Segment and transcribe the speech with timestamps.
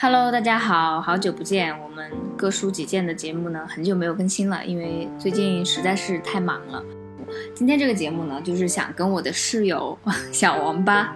[0.00, 1.76] Hello，大家好，好久不见。
[1.82, 6.80] 我们各抒己见的节目呢，很久没有更新了，因为最近实在是太忙了。
[7.52, 9.98] 今天这个节目呢，就是想跟我的室友
[10.30, 11.12] 小王八，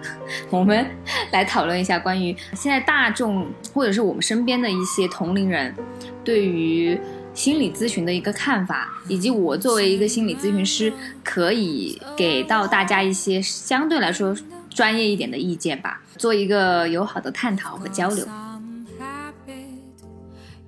[0.49, 0.85] 我们
[1.31, 5.73] 来讨论一下关于现在大众或者是我们身边的一些同龄人
[6.21, 6.99] 对于
[7.33, 10.91] 心理咨询的一个看法，以及我作为一个心理咨询师，
[11.23, 14.35] 可以给到大家一些相对来说
[14.69, 18.27] 专业一点的意见吧，做一个友好的探讨和交流。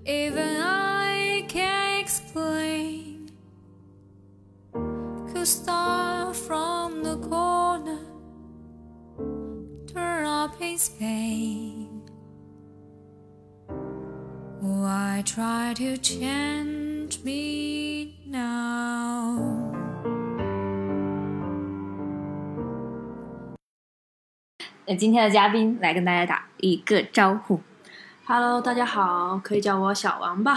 [0.05, 3.29] Even I can't explain.
[4.73, 7.99] Could start from the corner,
[9.87, 12.03] turn up in Spain.
[14.59, 19.71] Why oh, try to change me now?
[28.27, 30.55] Hello，大家好，可以叫我小王吧。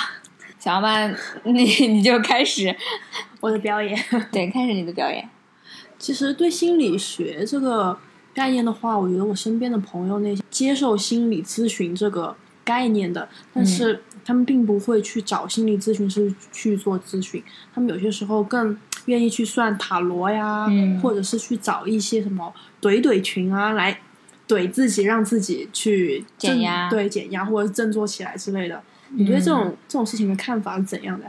[0.59, 1.07] 小王八，
[1.45, 2.75] 你你就开始，
[3.41, 3.95] 我的表演，
[4.33, 5.29] 对，开始你的表演。
[5.99, 7.99] 其实对心理学这个
[8.33, 17.45] 概念的话，我觉得我身边的朋友那些接受心理咨询这个概念的，但是他们并不会去找心理咨询师去做咨询，
[17.75, 24.01] 他们有些时候更愿意去算塔罗呀，嗯或者是去找一些什么怼怼群啊来
[24.49, 28.83] 怼自己，让自己去减压对减压或者振作起来之类的。
[29.11, 31.27] 你对这种、这种事情的看法是怎样的？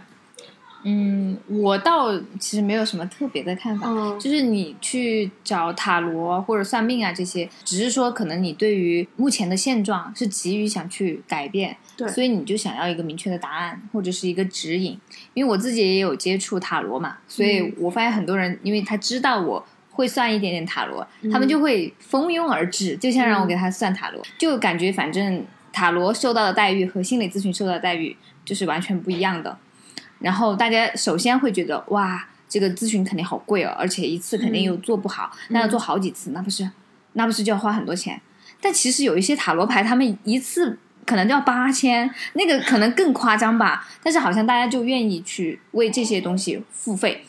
[0.83, 14.97] 嗯，我倒其实没有什么特别的看法，嗯就是你去找塔罗或者算命啊这些，只是说可能你对于目前的现状是急于想去改变，对所以你就想要一个明确的答案或者是一个指引。
[15.33, 19.65] 因为我自己也有接触塔罗嘛，所以嗯我发现很多人因为他知道我。
[19.99, 29.57] 会算一点点塔罗，嗯他们就会蜂拥而至，就像让我给他算塔罗，就感觉反正塔罗受到的待遇和心理咨询受到的待遇就是完全不一样的。
[30.19, 36.69] 然后大家首先会觉得哇，这个咨询肯定好贵哦，而且一次肯定又做不好，那要做好几次，那不是
[37.11, 38.21] 那不是就要花很多钱？
[38.61, 43.85] 但其实有一些塔罗牌，他们一次可能就要八千，那个可能更夸张吧。
[44.01, 47.25] 但是好像大家就愿意去为这些东西付费，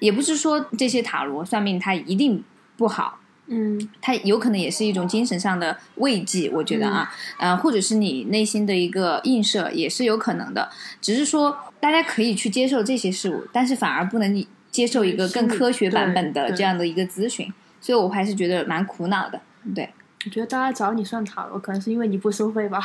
[0.00, 2.42] 也不是说这些塔罗算命它一定
[2.76, 10.68] 不好，嗯它有可能也是一种精神上的慰藉，我觉得啊，呃，或者是你内心的一个映射，也是有可能的。
[11.00, 19.40] 只是说大家可以去接受这些事物，但是反而不能接受一个更科学版本的这样的一个咨询，所以我还是觉得蛮苦恼的。
[19.74, 19.90] 对，
[20.24, 22.80] 我觉得大家找你算塔罗，可能是因为你不收费吧？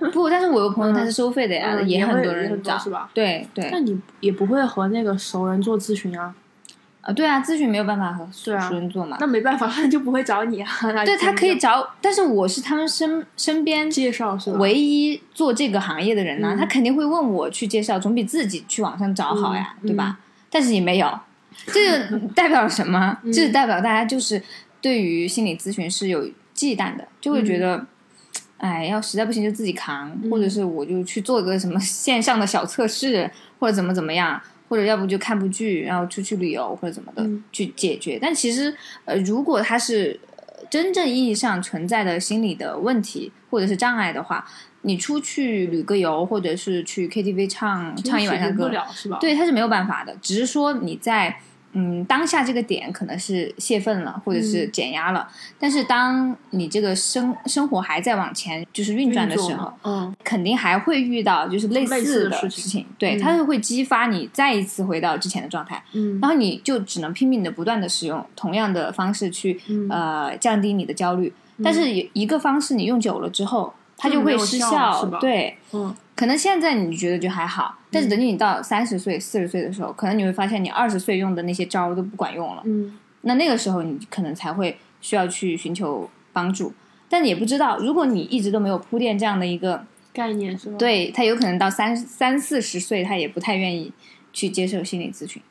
[0.12, 3.10] 不，但是我有朋友他是收费的呀，嗯也很多人找，是吧？
[3.14, 6.34] 对对那你也不会和那个熟人做咨询啊？
[7.00, 9.18] 啊，对啊，咨询没有办法和熟人做嘛。
[9.20, 10.70] 那没办法，他就不会找你啊。
[11.04, 14.58] 对他可以找，但是我是他们身身边介绍是吧？
[14.58, 20.18] 唯一做这个行业的人呢，嗯他肯定会问我去介绍，总比自己去网上找好呀，嗯对吧？
[20.50, 21.20] 但是也没有，
[21.66, 23.18] 这个 代表什么？
[23.22, 24.42] 嗯这代表大家就是
[24.80, 27.84] 对于心理咨询是有忌惮的，就会觉得。
[28.64, 38.18] 哎，要实在不行就自己扛，嗯或者是我就去做个什么线上的小测试，或者怎么怎么样，或者要不就看部剧，然后出去旅游或者怎么的、嗯去解决。
[38.18, 38.74] 但其实，
[39.04, 44.42] 呃，如果他是呃真正意义上存在的心理的问题或者是障碍的话，
[44.80, 48.70] 你出去旅个游，或者是去 KTV 唱唱一晚上歌
[49.20, 50.16] 对，他是没有办法的。
[50.22, 51.38] 只是说你在
[51.74, 54.72] 嗯当下这个点可能是泄愤了，或者是嗯。
[54.72, 60.14] 减压了，但是当你这个生生活还在往前就是运转的时候，嗯。
[60.24, 63.18] 肯定还会遇到就是类类似似的的事情事情，对，嗯。
[63.20, 66.18] 它是会激发你再一次回到之前的状态，嗯。
[66.20, 69.88] 然后你就只能拼命的不断的使用同样的方式去、嗯。
[69.90, 82.62] 呃降低你的焦虑，但是有一个方式你用久了之后，它就会失效对，嗯可能现在你觉得就还好，但是等你到三十岁、四十岁的时候，可能你会发现你二十岁用的那些招都不管用了。
[82.64, 86.72] 嗯那那个时候你可能才会需要去寻求帮助，
[87.08, 93.90] 但也不知道，如果你一直都没有铺垫这样的一个，概念是吧？，对他有可能到三三四十岁，他也不太愿意
[94.32, 95.42] 去接受心理咨询，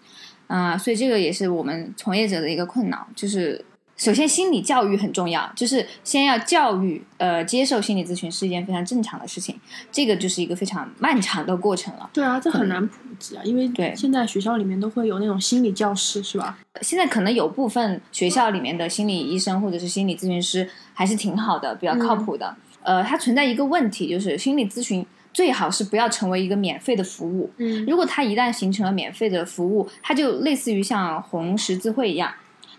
[0.47, 9.57] 啊、所以这个也是我们从业者的一个困扰，就是首先心理教育很重要，就是先要教育，呃，接受心理咨询是一件非常正常的事情，
[9.91, 12.09] 这个就是一个非常漫长的过程了。
[12.11, 16.57] 对啊，这很难普及啊，因为对现在学校里面都会有那种心理教师是吧？
[16.81, 22.55] 现在可能有部分学校里面的心理医生或者是心理咨询师还是挺好的，比较靠谱的。
[22.81, 27.49] 呃，它存在一个问题，就是心理咨询最好是不要成为一个免费的服务。
[27.57, 32.33] 嗯如果它一旦形成了免费的服务，它就类似于像红十字会一样，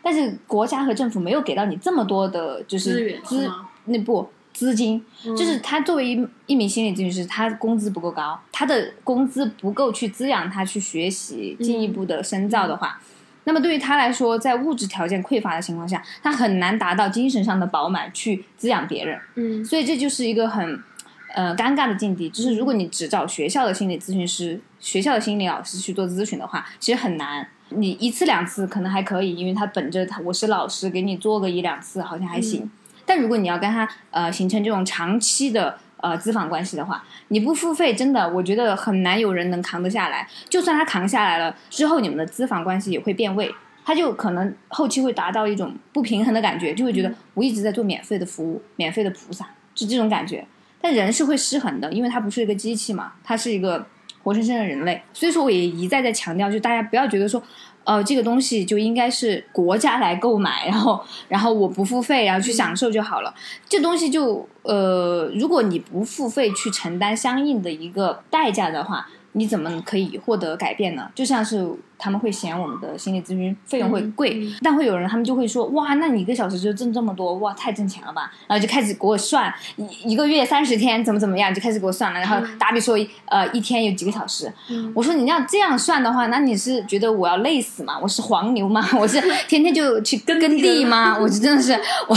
[0.05, 3.51] 但是国家和政府没有给到你这么多的，就是资
[3.87, 13.01] 那不资金，嗯就是他作为一一名心理咨询师，他工资不够高，他的工资不够去滋养他去学习进一步的深造的话，
[13.45, 19.19] 那么对于他来说，在物质条件匮乏的情况下，他很难达到精神上的饱满去滋养别人。
[19.37, 20.83] 嗯所以这就是一个很
[21.35, 27.49] 呃尴尬的境地，就是如果你只找学校的心理咨询师、学校的心理老师去做咨询的话，其实很难。
[27.71, 32.71] 你一次两次可能还可以，因为他本着他我是老师，给你做个一两次好像还行。
[33.07, 40.29] 但如果你要跟他呃形成这种长期的呃咨访关系的话，你不付费，真的我觉得很难有人能扛得下来。
[40.49, 43.55] 就算他扛下来了之后，你们的咨访关系也会变味。
[43.87, 50.47] 他就可能后期会达到一种不平衡的感觉，就会觉得我一直在做免费的服务，免费的菩萨，就这种感觉。
[50.81, 53.87] 但人是会失衡的，因为它不是一个机器嘛，它是一个
[54.25, 55.01] 活生生的人类。
[55.13, 57.41] 所以说，我也一再在强调，就大家不要觉得说，
[57.85, 63.33] 呃，这个东西就应该是国家来购买，然后然后我不付费，然后去享受就好了。
[63.69, 71.11] 这东西就呃，如果你不付费去承担相应的一个代价的话，你怎么可以获得改变呢？
[71.15, 71.69] 就像是
[71.99, 78.31] 他们会嫌我们的心理咨询费用会贵，嗯但会有人他们就会说，哇，那你一个小时就挣这么多，哇，太挣钱了吧？
[78.47, 82.21] 然后就开始给我算一一个月三十天怎么怎么样，就开始给我算了。
[82.21, 82.97] 然后打比说，
[83.27, 87.99] 呃，一天有几个小时，嗯我说你要这样算的话，那你是觉得我要累死吗？
[88.01, 88.87] 我是黄牛吗？
[88.99, 91.17] 我是天天就去耕地吗？
[91.21, 91.73] 我是真的是
[92.09, 92.17] 我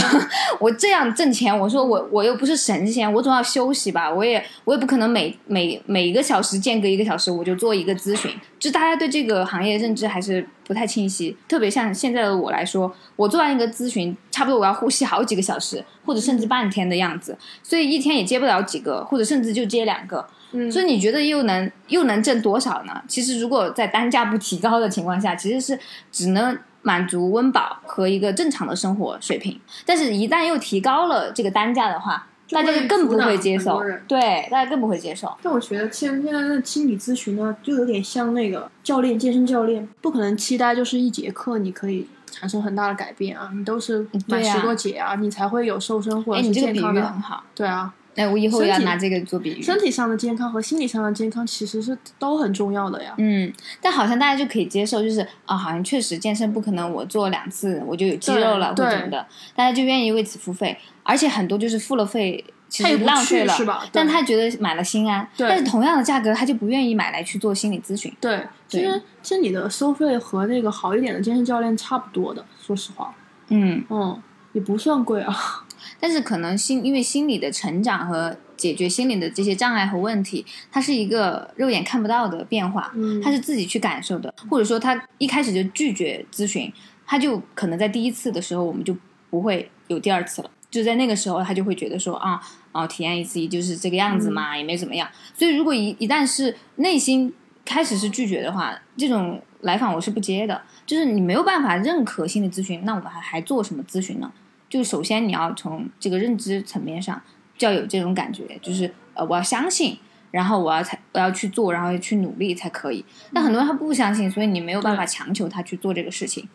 [0.60, 11.36] 我这样挣钱，我说我我又不是神仙，我总要休息吧，我也我也不可能每每每一个小时间隔一个小时我就做一个咨询，就大家对这个行业认知还是不太清晰。
[11.46, 20.26] 特别像现在的我来说，我做完一个咨询，差不多我要呼吸好几个小时，或者甚至半天的样子，所以一天也接不了几个，或者甚至就接两个。
[20.52, 23.02] 嗯所以你觉得又能又能挣多少呢？
[23.06, 25.78] 其实如果在单价不提高的情况下，其实是
[26.10, 29.60] 只能满足温饱和一个正常的生活水平。
[29.84, 35.32] 但是，一旦又提高了这个单价的话，大家就更不会接受对，大家更不会接受。
[35.42, 47.00] 但我觉得现现在的心理咨询呢，就有点像那个教练，健身教练，不可能期待就是一节课你可以产生很大的改变啊，你都是买十多节啊，你才会有瘦身或哎，者是你这个比健康的。
[47.00, 47.42] 喻很好。
[47.54, 49.62] 对啊，哎，我以后要拿这个做比喻。
[49.62, 53.14] 身体上的健康和心理上的健康其实是都很重要的呀。
[53.18, 62.44] 嗯，但好像大家就可以接受，就是啊，好像确实健身不可能我做两次我就有肌肉了或对者什么的，大家就愿意为此付费，而且很多就是付了费。
[62.70, 68.14] 其实也不浪费了，是吧但他觉得买了心安，对但是同样的价格，他就不愿意买来去做心理咨询。
[68.20, 73.14] 对，其对实其实你的收费和那个好一点的健身教练差不多的，说实话，
[73.48, 74.22] 嗯，嗯，
[74.52, 75.64] 也不算贵啊。
[76.00, 86.72] 但是可能心因为心理的成长和解决心理的这些障碍和问题，它是一个肉眼看不到的变化，嗯他是自己去感受的，或者说他一开始就拒绝咨询，
[87.06, 88.96] 他就可能在第一次的时候我们就
[89.30, 90.50] 不会有第二次了。
[90.70, 92.38] 就在那个时候，他就会觉得说啊，
[92.72, 95.08] 哦，体验一次也就是这个样子嘛，也没怎么样。
[95.34, 97.32] 所以如果一一旦是内心
[97.64, 100.60] 开始是拒绝的话，这种来访我是不接的。
[100.84, 104.30] 就是你没有办法认可心理咨询，那我们还还做什么咨询呢？
[104.68, 107.20] 就首先你要从这个认知层面上
[107.56, 109.98] 就要有这种感觉，就是呃，我要相信，
[110.30, 113.04] 然后我要才我要去做，然后去努力才可以。
[113.32, 116.48] 但很多人他不相信，所以你没有办法强求他去做这个事情。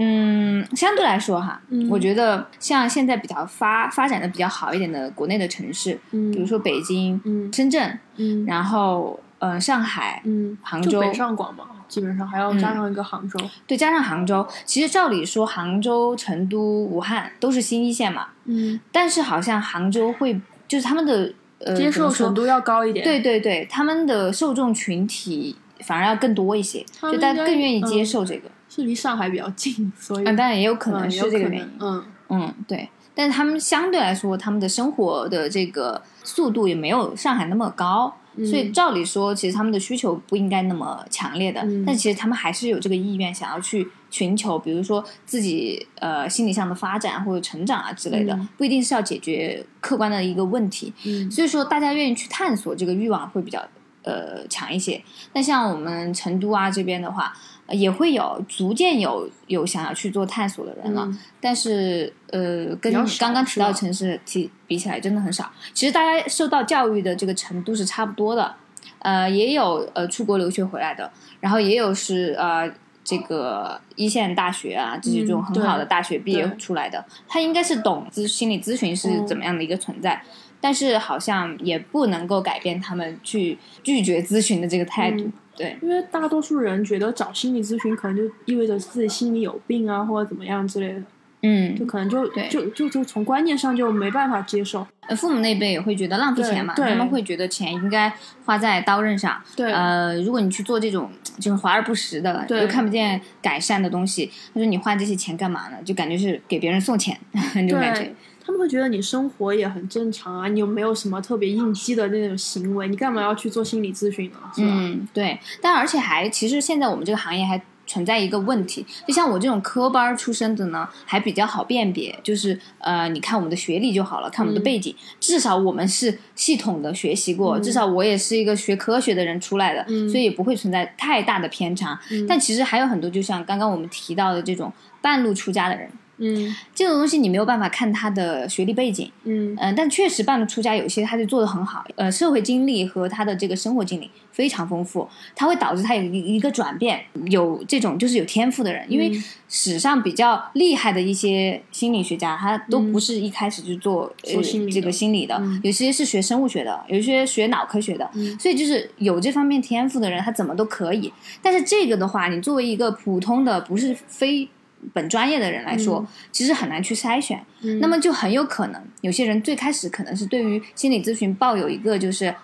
[0.00, 13.38] 嗯，相对来说哈，嗯我觉得像现在比较发发展的比较好一点的国内的城市，嗯比如说北京、嗯深圳，嗯然后呃上海，嗯，杭州北上广嘛，基本上还要加上一个杭州。
[13.66, 23.04] 对，加上杭州，其实照理说杭州、成都、武汉都是新一线嘛，嗯，但是好像杭州会就是他们的呃接受程度要高一点。
[23.04, 28.50] 对对对，他们的受众群体反而要更多一些，就大家更愿意接嗯受这个。
[28.70, 31.70] 是离上海比较近，所以嗯，当然也有可能嗯是这个原因。
[31.80, 32.88] 嗯嗯，对。
[33.14, 38.14] 但是他们相对来说，他们的生活的这个速度也没有上海那么高，
[38.46, 41.60] 所以照理说，其实他们的需求不应该那么强烈的。
[41.62, 50.92] 嗯但其实他们还是有这个意愿，想要去寻求，比如说自己呃心理上的发展或者成长啊之类的，嗯不一定是要解决客观的一个问题。
[51.04, 53.62] 嗯所以说，大家愿意去探索这个欲望会比较
[54.02, 55.02] 呃强一些。
[55.32, 65.50] 那像我们成都啊这边的话，呃也会有逐渐有有想要去做探索的人了，嗯但是呃，跟刚刚提到是吧城市提比起来，真的很少。
[65.72, 68.54] 其实大家受到教育的这个程度是差不多的，
[68.98, 71.10] 呃，也有呃出国留学回来的，
[71.40, 72.70] 然后也有是呃。
[73.04, 80.22] 这个一线大学啊，这种嗯很好的大学毕业出来的，他应该是懂咨心理咨询是嗯怎么样的一个存在，
[80.60, 85.22] 但是好像也不能够改变他们去拒绝咨询的这个态度。
[85.22, 91.02] 嗯对，因为大多数人觉得找心理咨询可能就意味着自己心里有病啊，或者怎么样之类的。
[91.40, 94.84] 嗯就，可能就对就就就从观念上就没办法接受。
[95.06, 98.12] 呃父母那辈也会觉得浪费钱嘛，他们会觉得钱应该
[98.44, 99.40] 花在刀刃上。
[99.54, 105.76] 对呃，如果你去做这种就是华而不实的，对又看不见改善的东西，他说你花这些钱干嘛呢？
[105.84, 107.16] 就感觉是给别人送钱
[107.54, 108.14] 那种感觉对。，
[108.48, 112.88] 他们会觉得你生活也很正常啊，你又没有什么特别应激的那种行为？
[112.88, 114.38] 你干嘛要去做心理咨询呢？
[114.56, 114.68] 是吧？
[114.72, 132.00] 嗯，对，但而且还其实现在我们这个行业还存在一个问题，就像我这种科班儿出身的呢，还比较好辨别，就是呃，你看我们的学历就好了，看我们的嗯背景，至少我们是系统的学习过，嗯至少我也是一个学科学的人出来的，嗯所以也不会存在太大的偏差。
[132.10, 135.90] 嗯但其实还有很多，就像刚刚我们提到的这种半路出家的人。
[136.18, 136.54] 嗯。
[136.74, 139.56] 这种东西你没有办法看他的学历背景，嗯。
[139.58, 147.04] 嗯，但确实半路出家有些他就做的很好，呃，社会经历和他的这个生活经历非常丰富，他会导致他有一一个转变。
[147.26, 149.24] 有这种就是有天赋的人，因为嗯。
[149.50, 155.58] 史上比较厉害的一些心理学家，他都不是一开始就做、呃做这个心理的，嗯。
[155.64, 158.38] 有些是学生物学的，有些学脑科学的，嗯。
[158.38, 161.10] 所以就是有这方面天赋的人，他怎么都可以。
[161.40, 164.46] 但是这个的话，你作为一个普通的不是非
[164.92, 167.44] 本专业的人来说，其实很难去筛选。
[167.62, 172.34] 嗯那么就很有可能，有些人最开始可能是对于心理咨询抱有一个就是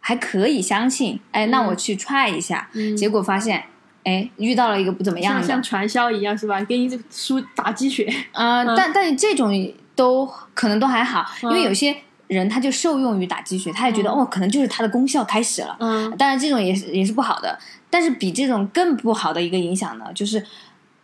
[0.00, 3.62] 还可以相信，哎，那我去 try 一下，嗯结果发现，
[4.04, 6.60] 哎，遇到了一个不怎么样的像像，传销一样是吧？
[6.64, 8.12] 给你这个书打鸡血。
[8.32, 9.52] 呃，嗯但但这种
[9.94, 15.76] 都可能都还好，因为嗯有些人他就受用于打鸡血，他也觉得、嗯哦，可能就是它的功效开始了。
[15.80, 17.56] 嗯当然，这种也是也是不好的，
[17.88, 20.44] 但是比这种更不好的一个影响呢，就是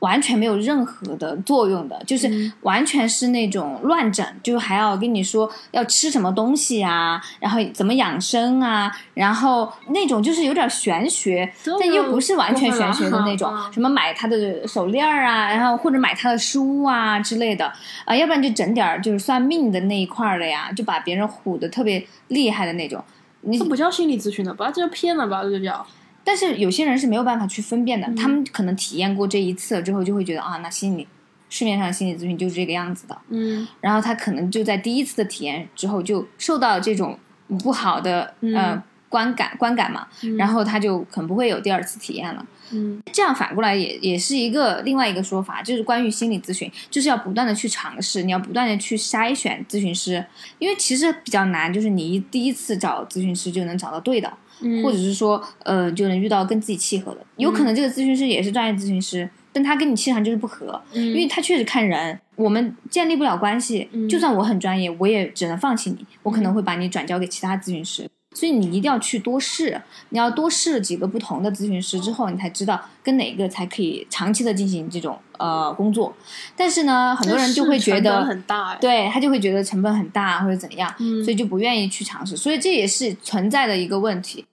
[0.03, 17.73] 完全没有任何的作用的，就是嗯完全是那种乱整，就还要跟你说要吃什么东西啊，然后怎么养生啊，然后那种就是有点玄学，但又不是完全玄学的那种什么买他的手链儿啊，然后或者买他的书啊之类的，
[18.05, 23.03] 啊、要不然就整点就是算命的那一块儿的呀，就把别人唬的特别厉害的那种。
[23.43, 24.73] 你这不叫心理咨询的吧？
[24.75, 25.45] 这叫骗了吧？
[25.45, 25.87] 这就叫。
[26.25, 28.17] 但是有些人是没有办法去分辨的，嗯。
[28.17, 31.07] 他们可能体验过这一次了之后，就会觉得啊，那心理
[31.49, 33.67] 市面上的心理咨询就是这个样子的，嗯。
[33.81, 37.19] 然后他可能就在第一次的体验之后就受到这种
[37.63, 38.55] 不好的、嗯。
[38.55, 42.47] 呃观感观感嘛，然后他就可能不会有第二次体验了。
[42.71, 42.99] 嗯。
[43.13, 50.25] 这样反过来也也是一个另外一个说法，就是关于心理咨询，就是要不断的去尝试，你要不断的去筛选咨询师，
[50.59, 54.33] 因为其实比较难，就是你一第一次找咨询师就能找到对的，
[54.63, 68.09] 嗯，或者是说呃就能遇到跟自己契合的，有可能这个咨询师也是专业咨询师，但他跟你气场就是不合，因因为他确实看人，我们建立不了关系，嗯就算我很专业，我也只能放弃你，我可能会把你转交给其他咨询师。
[68.35, 69.79] 所以你一定要去多试，
[70.09, 76.17] 你要多试几个不同的咨询师之后，你才知道跟哪个才可以长期的进行这种呃工作。
[76.57, 78.79] 但是呢，很多人就会觉得，很大哎。
[78.81, 82.35] 对他就会觉得成本很大或者怎样，嗯所以就不愿意去尝试。
[82.35, 84.47] 所以这也是存在的一个问题。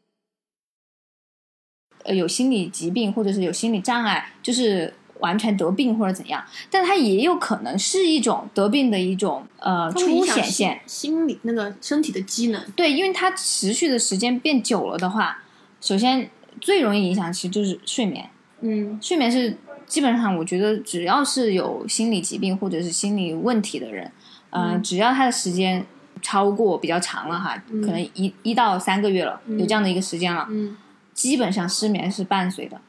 [2.04, 10.80] 呃，有心理疾病或者是有心理障碍，就是完全得病或者怎样，但它也有可能是一种得病的一种呃初显现。
[10.86, 12.64] 心理那个身体的机能。
[12.76, 15.44] 对，因为它持续的时间变久了的话，
[15.82, 16.30] 首先
[16.62, 18.30] 最容易影响其实就是睡眠。
[18.62, 24.12] 嗯睡眠是基本上我觉得只要是有心理疾病或者是心理问题的人，
[24.50, 25.86] 呃，嗯只要他的时间
[26.22, 30.78] 超过比较长了哈，嗯可能一一到三个月了，有这样的一个时间了，嗯
[31.20, 32.80] 基本上失眠是伴随的，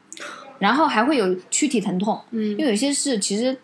[0.57, 3.57] 然后还会有躯体疼痛，嗯因为有些事其实。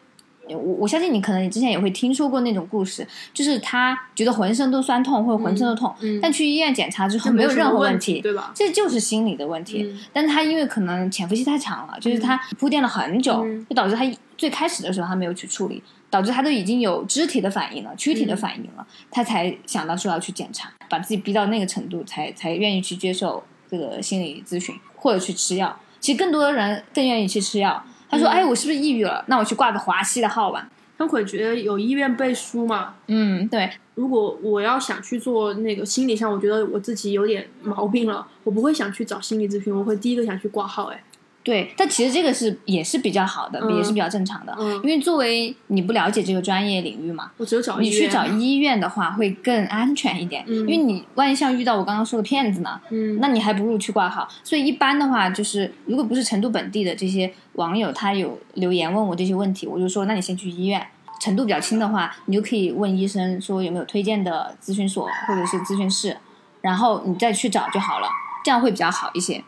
[0.50, 8.54] 我我相信你可能你之前也会听说过那种故事，就是他觉得浑身都酸痛或者浑身都痛，嗯，但去医院检查之后没有任何么问题，对吧？
[8.56, 9.84] 这就是心理的问题。
[9.84, 25.78] 嗯但是他因为可能潜伏期太长了，就是他铺垫了很久，嗯就导致他最开始的时候他没有去处理，导致他都已经有肢体的反应了、躯体的嗯反应了，他才想到说要去检查，把自己逼到那个程度，才才愿意去接受这个心理咨询或者去吃药。
[26.00, 27.84] 其实更多的人更愿意去吃药。
[28.10, 29.24] 他说：“嗯哎，我是不是抑郁了？
[29.28, 30.70] 那我去挂个华西的号吧。
[30.98, 40.86] 他会觉得有医院背书嘛。”嗯，对，如果我要想去做那个心理上，我觉得我自己有点毛病了，我不会想去找心理咨询，我会第一个想去挂号。
[40.86, 41.04] 哎，
[41.48, 48.10] 对，但其实这个是也是比较好的，嗯也是比较正常的，嗯因为作为你不了解这个专业领域嘛，我只有找你去。
[48.10, 54.28] 找医院的话会更安全一点，嗯因为你万一像遇到我刚刚说的骗子呢，嗯，那你还不如去挂号。
[54.44, 60.86] 所以一般的话，就是如果不是成都本地的这些网友，他有留言问我这些问题，我就说那你先去医院。
[61.20, 66.16] 程度比较轻的话，你就可以问医生说有没有推荐的咨询所或者是咨询室，
[66.62, 68.08] 然后你再去找就好了，
[68.46, 69.44] 这样会比较好一些。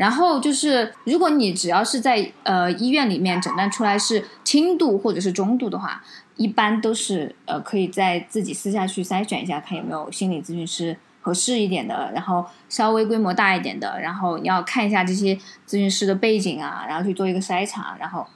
[0.00, 6.02] 然后就是，如果你只要是在呃医院里面诊断出来是轻度或者是中度的话，
[6.36, 15.34] 一般都是呃可以在自己私下去筛选一下，看有没有心理咨询师合适一点的，然后稍微规模大一点的，然后你要看一下这些
[15.68, 18.26] 咨询师的背景啊，然后去做一个筛查，然后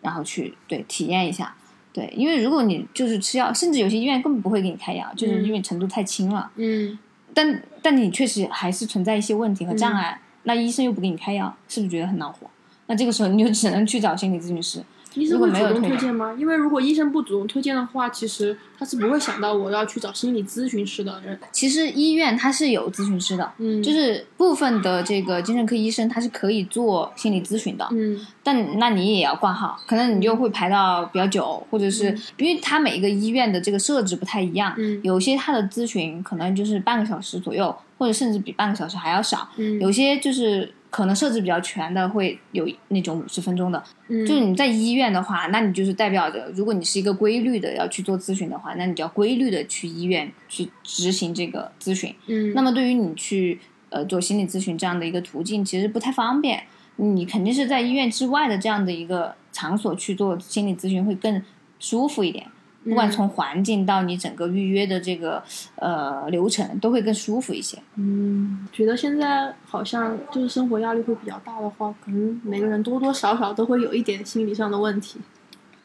[0.00, 1.54] 然后去对体验一下。
[1.92, 6.50] 对，因为如果你就是吃药，甚至有些医院根本不会给你开药，就是因为程度太轻了。
[6.56, 6.98] 嗯
[7.34, 12.48] 但但你确实还是存在一些问题和障碍，那医生又不给你开药，是不是觉得很恼火？
[12.86, 14.82] 那这个时候你就只能去找心理咨询师。
[15.14, 16.34] 医生会主动推荐吗？
[16.38, 21.38] 因为如果医生不主动推荐的话，其实他是不会想到我要去找心理咨询师的人。
[21.52, 32.06] 其实医院它是有咨询师的，嗯，就是部分的这个精神科医生他是可以做心理咨询的，嗯但那你也要挂号，可能你就会排到比较久，或者是
[32.38, 43.80] 因为他每一个医院的这个设置不太一样，嗯有些他的咨询可能就是半个小时左右，或者甚至比半个小时还要少，嗯有些就是可能设置比较全的，会有那种五十分钟的。
[44.08, 52.12] 嗯就是你在医院的话，那你就是代表着，如果你是一个规律的要去做咨询的话，那你就要规律的去医院去执行这个咨询。
[52.26, 56.64] 嗯，那么对于你去呃做心理咨询这样的一个途径，其实不太方便。
[56.96, 61.40] 你肯定是在医院之外的这样的一个场所去做心理咨询会更
[61.78, 62.46] 舒服一点。
[62.84, 65.42] 不管从环境到你整个预约的这个
[65.76, 67.78] 呃流程，都会更舒服一些。
[67.96, 75.20] 嗯，觉得现在好像就是生活压力会比较大的话，可能每个人多多少少都会有一点心理上的问题。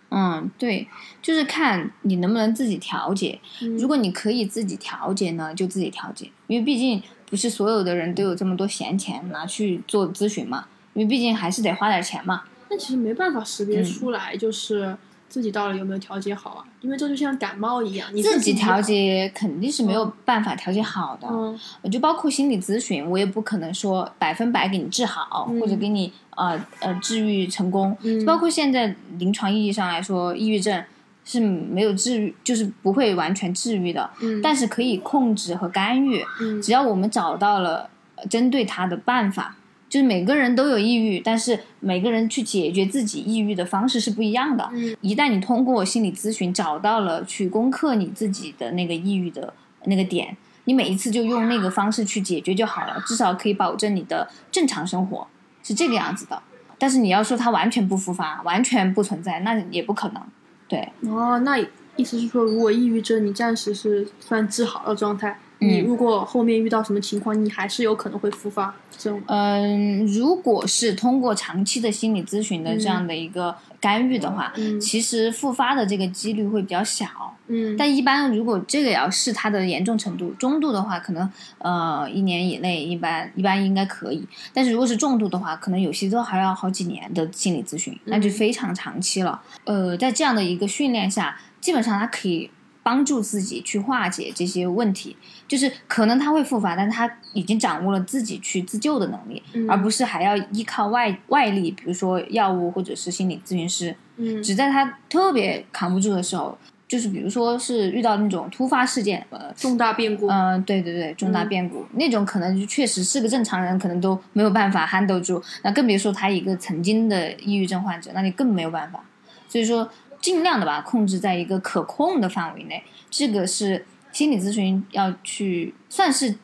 [0.10, 0.88] 嗯，对，
[1.22, 3.40] 就是看你能不能自己调节。
[3.62, 12.44] 嗯如果你可以自己调节呢，就自己调节，因为毕竟不是所有的人都有这么多闲钱拿去做咨询嘛，因为毕竟还是得花点钱嘛。
[12.70, 14.98] 那其实没办法识别嗯出来，就是
[15.30, 16.64] 自己到底有没有调节好啊？
[16.82, 18.82] 因为这就像感冒一样，你自己调。
[18.82, 27.98] 节肯定是没有办法调节好的，嗯就包括心理咨询，我也不可能说百分百给你治好，嗯或者给你呃呃治愈成功。
[28.04, 30.82] 嗯包括现在临床意义上来说，抑郁症
[31.26, 36.24] 是没有治愈，就是不会完全治愈的，嗯，但是可以控制和干预。
[36.40, 39.58] 嗯只要我们找到了呃针对它的办法，
[39.90, 44.70] 就是每个人都有抑郁，但是每个人去解决自己抑郁的方式是不一样的。
[44.74, 49.54] 嗯一旦你通过心理咨询找到了去攻克你自己的那个抑郁的
[49.86, 55.26] 那个点，你每一次就用那个方式去解决就好了，至少可以保证你的正常生活
[55.64, 56.42] 是这个样子的。
[56.78, 60.22] 但是你要说它完全不复发，完全不存在，那也不可能。
[60.68, 61.58] 对，哦，那
[61.96, 69.22] 意思是说，如果抑郁症你暂时是算治好的状态，嗯你如果后面遇到什么情况，你还是有可能会复发这种。
[69.28, 77.08] 嗯，如果是通过长期的心理咨询的这样的一个干预的话，嗯其实复发的这个几率会比较小。
[77.50, 89.42] 嗯，但一般如果这个也要是它的严重程度，中度的话可能呃一年以内一般一般应该可以，但是如果是重度的话，可能有些都还要好几年的心理咨询，那就非常长期了。
[89.64, 92.50] 呃，在这样的一个训练下，基本上它可以
[92.88, 103.94] 帮助自己去化解这些问题，就是可能他会复发，但他已经掌握了自己去自救的能力，嗯而不是还要依靠外外力，比如说药物或者是心理咨询师。
[104.16, 110.28] 嗯只在他特别扛不住的时候，就是比如说是遇到那种突发事件，呃，重大变故。
[110.28, 119.04] 嗯、对对对，重大嗯变故、那种，可能就确实是个正常人，可能都没有办法 handle 住，那更别说他一个曾经的抑郁症患者，那你更没有办法。
[119.50, 119.90] 所以说，
[120.22, 126.36] 尽量的把它控制在一个可控的范围内，这个是心理咨询要去算是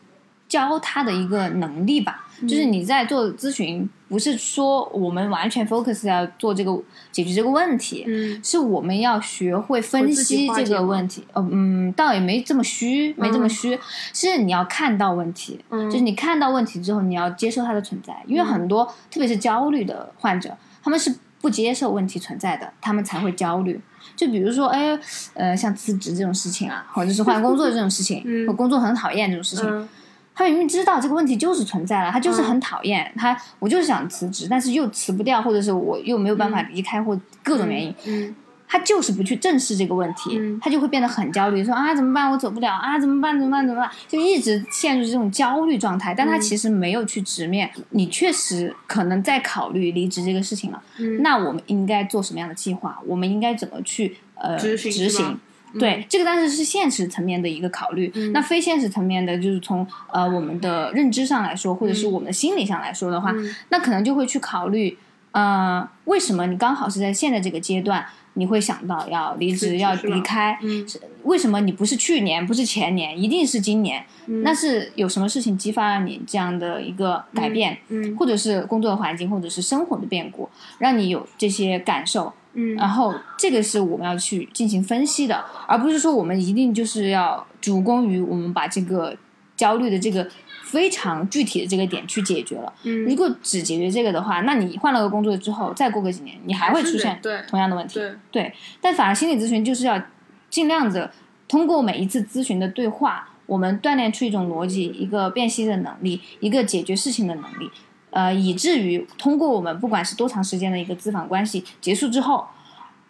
[0.47, 2.19] 教他的一个能力吧。
[2.47, 6.77] 就是你在做咨询，不是说我们完全 focus 要做这个
[7.09, 11.23] 解决这个问题，嗯是我们要学会分析这个问题。
[11.33, 13.79] 哦，嗯，倒也没这么虚，没这么虚，
[14.13, 18.13] 是你要看到问题，嗯就是你看到问题之后，你要接受它的存在。
[18.25, 23.77] 因为很多，特别是焦虑的患者，他们是不接受问题存在的，他们才会焦虑。
[24.15, 24.97] 就比如说，哎，
[25.33, 29.89] 呃，像辞职这种事情啊，或者是换工作这种事情，嗯我工作很讨厌这种事情，嗯
[30.33, 38.35] 他明明知道这个问题就是存在了，他就是很讨厌、他，我就是想辞职，但是又辞不掉，或者是我又没有办法离开，或各种原因，嗯
[38.73, 46.11] 他就是不去正视这个问题，嗯他就会变得很焦虑，说啊怎么办，我走不了啊，怎么办，怎么办，怎么办，就一直陷入这种焦虑状态。
[46.15, 50.81] 但他嗯其实没有去直面，你确实可能在考虑离职这个事情了。
[50.97, 52.99] 嗯那我们应该做什么样的计划？
[53.05, 54.75] 我们应该怎么去呃执
[55.07, 55.39] 行？
[55.79, 58.11] 对，这个当然是现实层面的一个考虑。
[58.15, 64.97] 嗯那非现实层面的，就是从呃我们的认知上来说，或者是我们的心理上来说的话，嗯那可能就会去考虑，
[65.31, 70.57] 呃，为什么你刚好是在现在这个阶段，你会想到要离职、要离开？
[70.61, 74.05] 嗯是为什么你不是去年，不是前年，一定是今年？
[74.25, 82.33] 嗯那是有什么事情激发了你这样的一个改变，嗯或者是工作环境，或者是生活的变故，让你有这些感受？
[82.55, 89.15] 嗯然后这个是我们要去进行分析的，而不是说我们一定就是要主攻于我们把这个
[89.55, 90.27] 焦虑的这个
[90.73, 92.73] 非常具体的这个点去解决了。
[92.81, 97.99] 嗯如嗯，果只解决这个的话，那你换了个工作之后，再过个几年，你还会出现对同样的问题。
[97.99, 100.01] 对，对，但反而心理咨询就是要
[100.49, 101.11] 尽量的
[101.47, 107.69] 通过每一次咨询的对话，我们锻炼出一种逻辑、一个辨析的能力、一个解决事情的能力，
[108.09, 112.47] 呃，以至于通过我们不管是多长时间的一个咨访关系结束之后，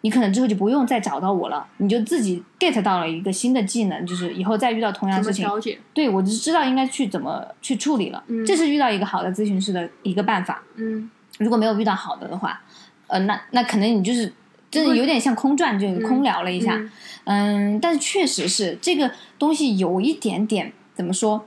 [0.04, 5.78] 你可能之后就不用再找到我了，你就自己 get 到了一个新的技能，就是以后再遇到同样的事情？
[5.94, 8.22] 对我就知道应该去怎么去处理了。
[8.26, 10.62] 嗯这是遇到一个好的咨询师的一个办法。
[10.76, 12.60] 嗯如果没有遇到好的的话，
[13.06, 14.30] 呃，那那可能你就是
[14.70, 16.76] 真的有点像空转，就空聊了一下。
[16.76, 16.90] 嗯
[17.24, 21.46] 嗯，但是确实是这个东西有一点点怎么说？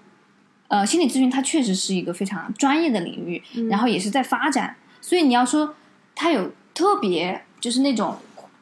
[0.70, 5.76] 呃，心理咨询它确实是一个非常专业的领域，嗯然后也是在发展，所以你要说
[6.16, 8.18] 它有特别就是那种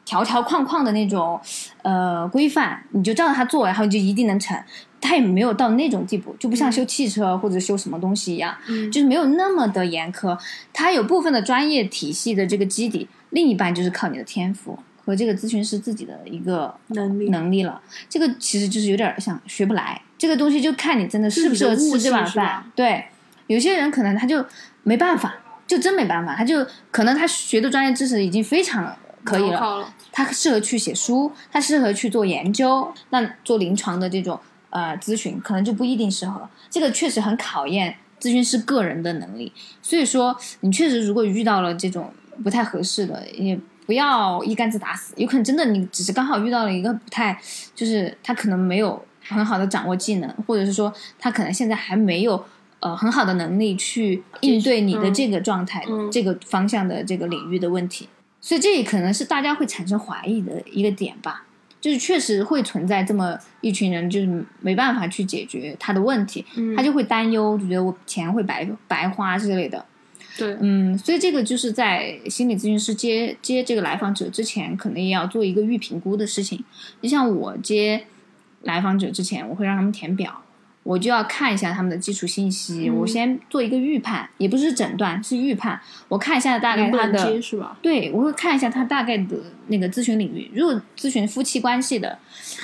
[0.06, 1.38] 条条框框的那种
[1.82, 4.58] 呃规范，你就照着它做，然后你就一定能成。
[4.98, 10.36] 它也没有到那种地步，就不像修汽车或者修什么东西一样，嗯就是没有那么的严苛。
[10.72, 17.80] 它有部分的专业体系的这个基底，另一半就是靠你的天赋和这个咨询师自己的一个能力能力了。
[18.08, 22.64] 这个其实就是有点像学不来，这个东西就看你真的适不适合吃这碗饭。
[22.74, 23.04] 对，
[23.46, 24.44] 有些人可能他就
[24.82, 34.38] 没办法，就真没办法，他就可能他学的专业知识已经非常可以了，他适合去写书，他适合去做研究，那做临床的这种
[34.70, 36.48] 呃咨询可能就不一定适合。
[36.70, 42.12] 这个确实很考验咨询师个人的能力，所以说你确实如果遇到了这种
[42.44, 47.38] 不太合适的，也不要一竿子打死，有可能真的你只是刚好遇到了一个不太，
[47.74, 52.44] 就是他可能没有很好的掌握技能，或者是说他可能现在还没有。
[52.78, 55.14] 呃，很好的能力去应对你的嗯。
[55.14, 56.12] 这个状态、嗯。
[56.12, 58.06] 这个方向的这个领域的问题，
[58.46, 61.44] 所以这也可能是大家会产生怀疑的一个点吧，
[61.80, 69.84] 就是确实会存在这么一群人，就是没办法去解决他的问题，嗯他就会担忧，就觉得我钱会白白花之类的。
[70.38, 76.62] 对，嗯，所以这个就是在心理咨询师接接这个来访者之前，可能也要做一个预评估的事情。
[77.00, 78.04] 你像我接
[78.62, 80.44] 来访者之前，我会让他们填表。
[80.86, 85.80] 我就要看一下他们的基础信息，嗯我先做一个预判，也不是诊断，是预判。
[86.08, 87.18] 我看一下大概他的？
[87.82, 89.36] 对，我会看一下他大概的
[89.68, 90.50] 那个咨询领域。
[90.54, 92.18] 如果咨询夫妻关系的，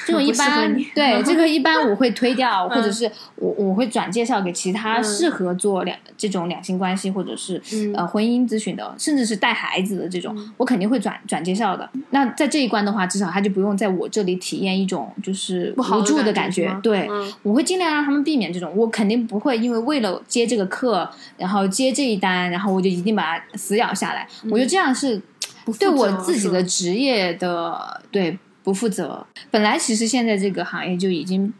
[0.07, 11.89] 这种一般对 这个一般我会推掉，或者嗯是我我会转介绍给其他嗯适合做两这种两性关系或者是嗯呃婚姻咨询的，甚至是带孩子的这种，我肯定会转转介绍的。
[12.11, 16.77] 那在这一关的话，至少他就不用在我这里体验一种就是不好无助的感感觉。
[16.83, 24.27] 对，嗯我会尽量让他们避免这种，我肯定不会因为为了接这个课，然后接这一单，然后我就一定把它死咬下来。
[24.51, 25.21] 我觉得这样是
[25.79, 29.27] 对我自己的职业的对不负责。
[29.51, 31.53] 本来其实现在这个行业就已经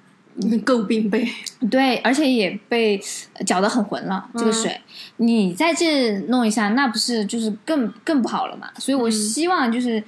[0.65, 1.29] 够病被
[1.71, 2.99] 对，而且也被
[3.45, 4.27] 搅得很浑了。
[4.35, 4.81] 这个嗯水，
[5.19, 8.69] 你在这弄一下，那不是就是更更不好了嘛？
[8.79, 10.03] 所以我希望就是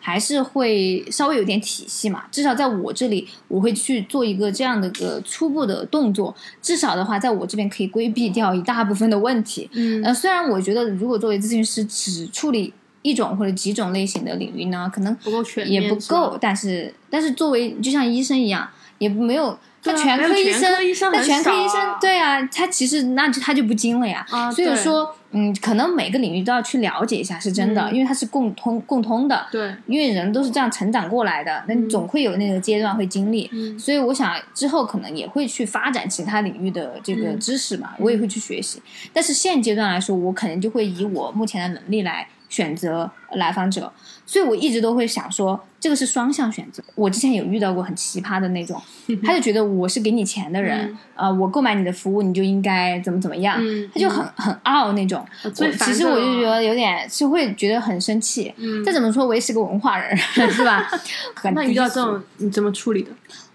[0.00, 9.70] 还是会稍微有点体系嘛，至少在我这里，我会去做一个这样的个初步的动作，至少的话，在我这边可以规避掉一大部分的问题。
[9.74, 12.74] 嗯呃，虽然我觉得，如果作为咨询师只处理
[13.08, 18.68] 一种或者几种类型的领域呢，可能不够全也不够，但是但是作为就像医生一样，
[18.98, 19.58] 也没有。
[19.80, 24.26] 他对啊全科医生，那全科医生对啊，他其实那就他就不精了呀。
[24.28, 29.46] 啊，所以说，嗯，可能每个领域都要去了解一下，是真的，嗯因为它是共通共通的。
[29.52, 38.82] 对，因为人都是这样成长过来的，那你总会有那个阶段会经历，嗯所以我想之后可能也会去发展其他领域的这个嗯知识嘛，我也会去学习。
[39.12, 43.92] 但是现阶段来说，我可能就会以我目前的能力来选择来访者，
[44.26, 46.82] 所以我一直都会想说，这个是双向选择。
[46.94, 48.80] 我之前有遇到过很奇葩的那种，
[49.24, 55.24] 他就觉得我是给你钱的人，呃，我购买你的服务，你就应该怎么怎么样，嗯他就很很傲那种。
[55.54, 58.52] 其实我就觉得有点是会觉得很生气。
[58.56, 60.16] 嗯再怎么说，我也是个文化人，
[60.50, 60.88] 是吧？
[61.34, 63.10] 很那遇到这种你怎么处理的？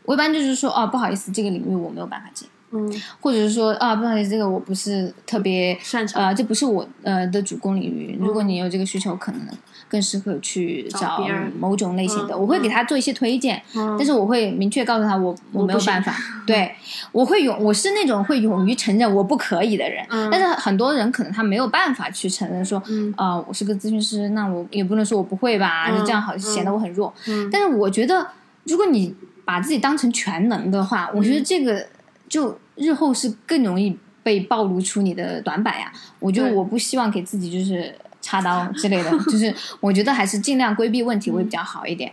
[0.06, 2.45] 我一般就是说，哦，不好意思，这个领域我没有办法接。
[2.73, 8.17] 嗯，或者是说啊，不好意思，这个我不是特别擅长呃，这不是我呃的主攻领域。
[8.19, 9.41] 如果你有这个需求，可能
[9.88, 11.19] 更适合去找
[11.59, 12.33] 某种类型的。
[12.33, 16.13] 嗯我会给他做一些推荐，嗯但是我会明确告诉他我我我没有办法。
[16.45, 16.73] 对，
[17.12, 20.03] 我会勇，我是那种会勇于承认我不可以的人。
[20.09, 27.13] 嗯但是很多人可能他没有办法去承认说，嗯啊、我是个咨询师，那我也不能说我不会吧，嗯就这样好嗯显得我很弱。
[27.27, 28.27] 嗯但是我觉得，
[28.65, 29.13] 如果你
[29.45, 31.86] 把自己当成全能的话，我嗯觉得这个
[32.33, 35.91] 就日后是更容易被暴露出你的短板呀。
[36.19, 42.11] 我觉得我不希望给自己就是插刀之类的， 就是我觉得还是尽量规避问题会比较好一点。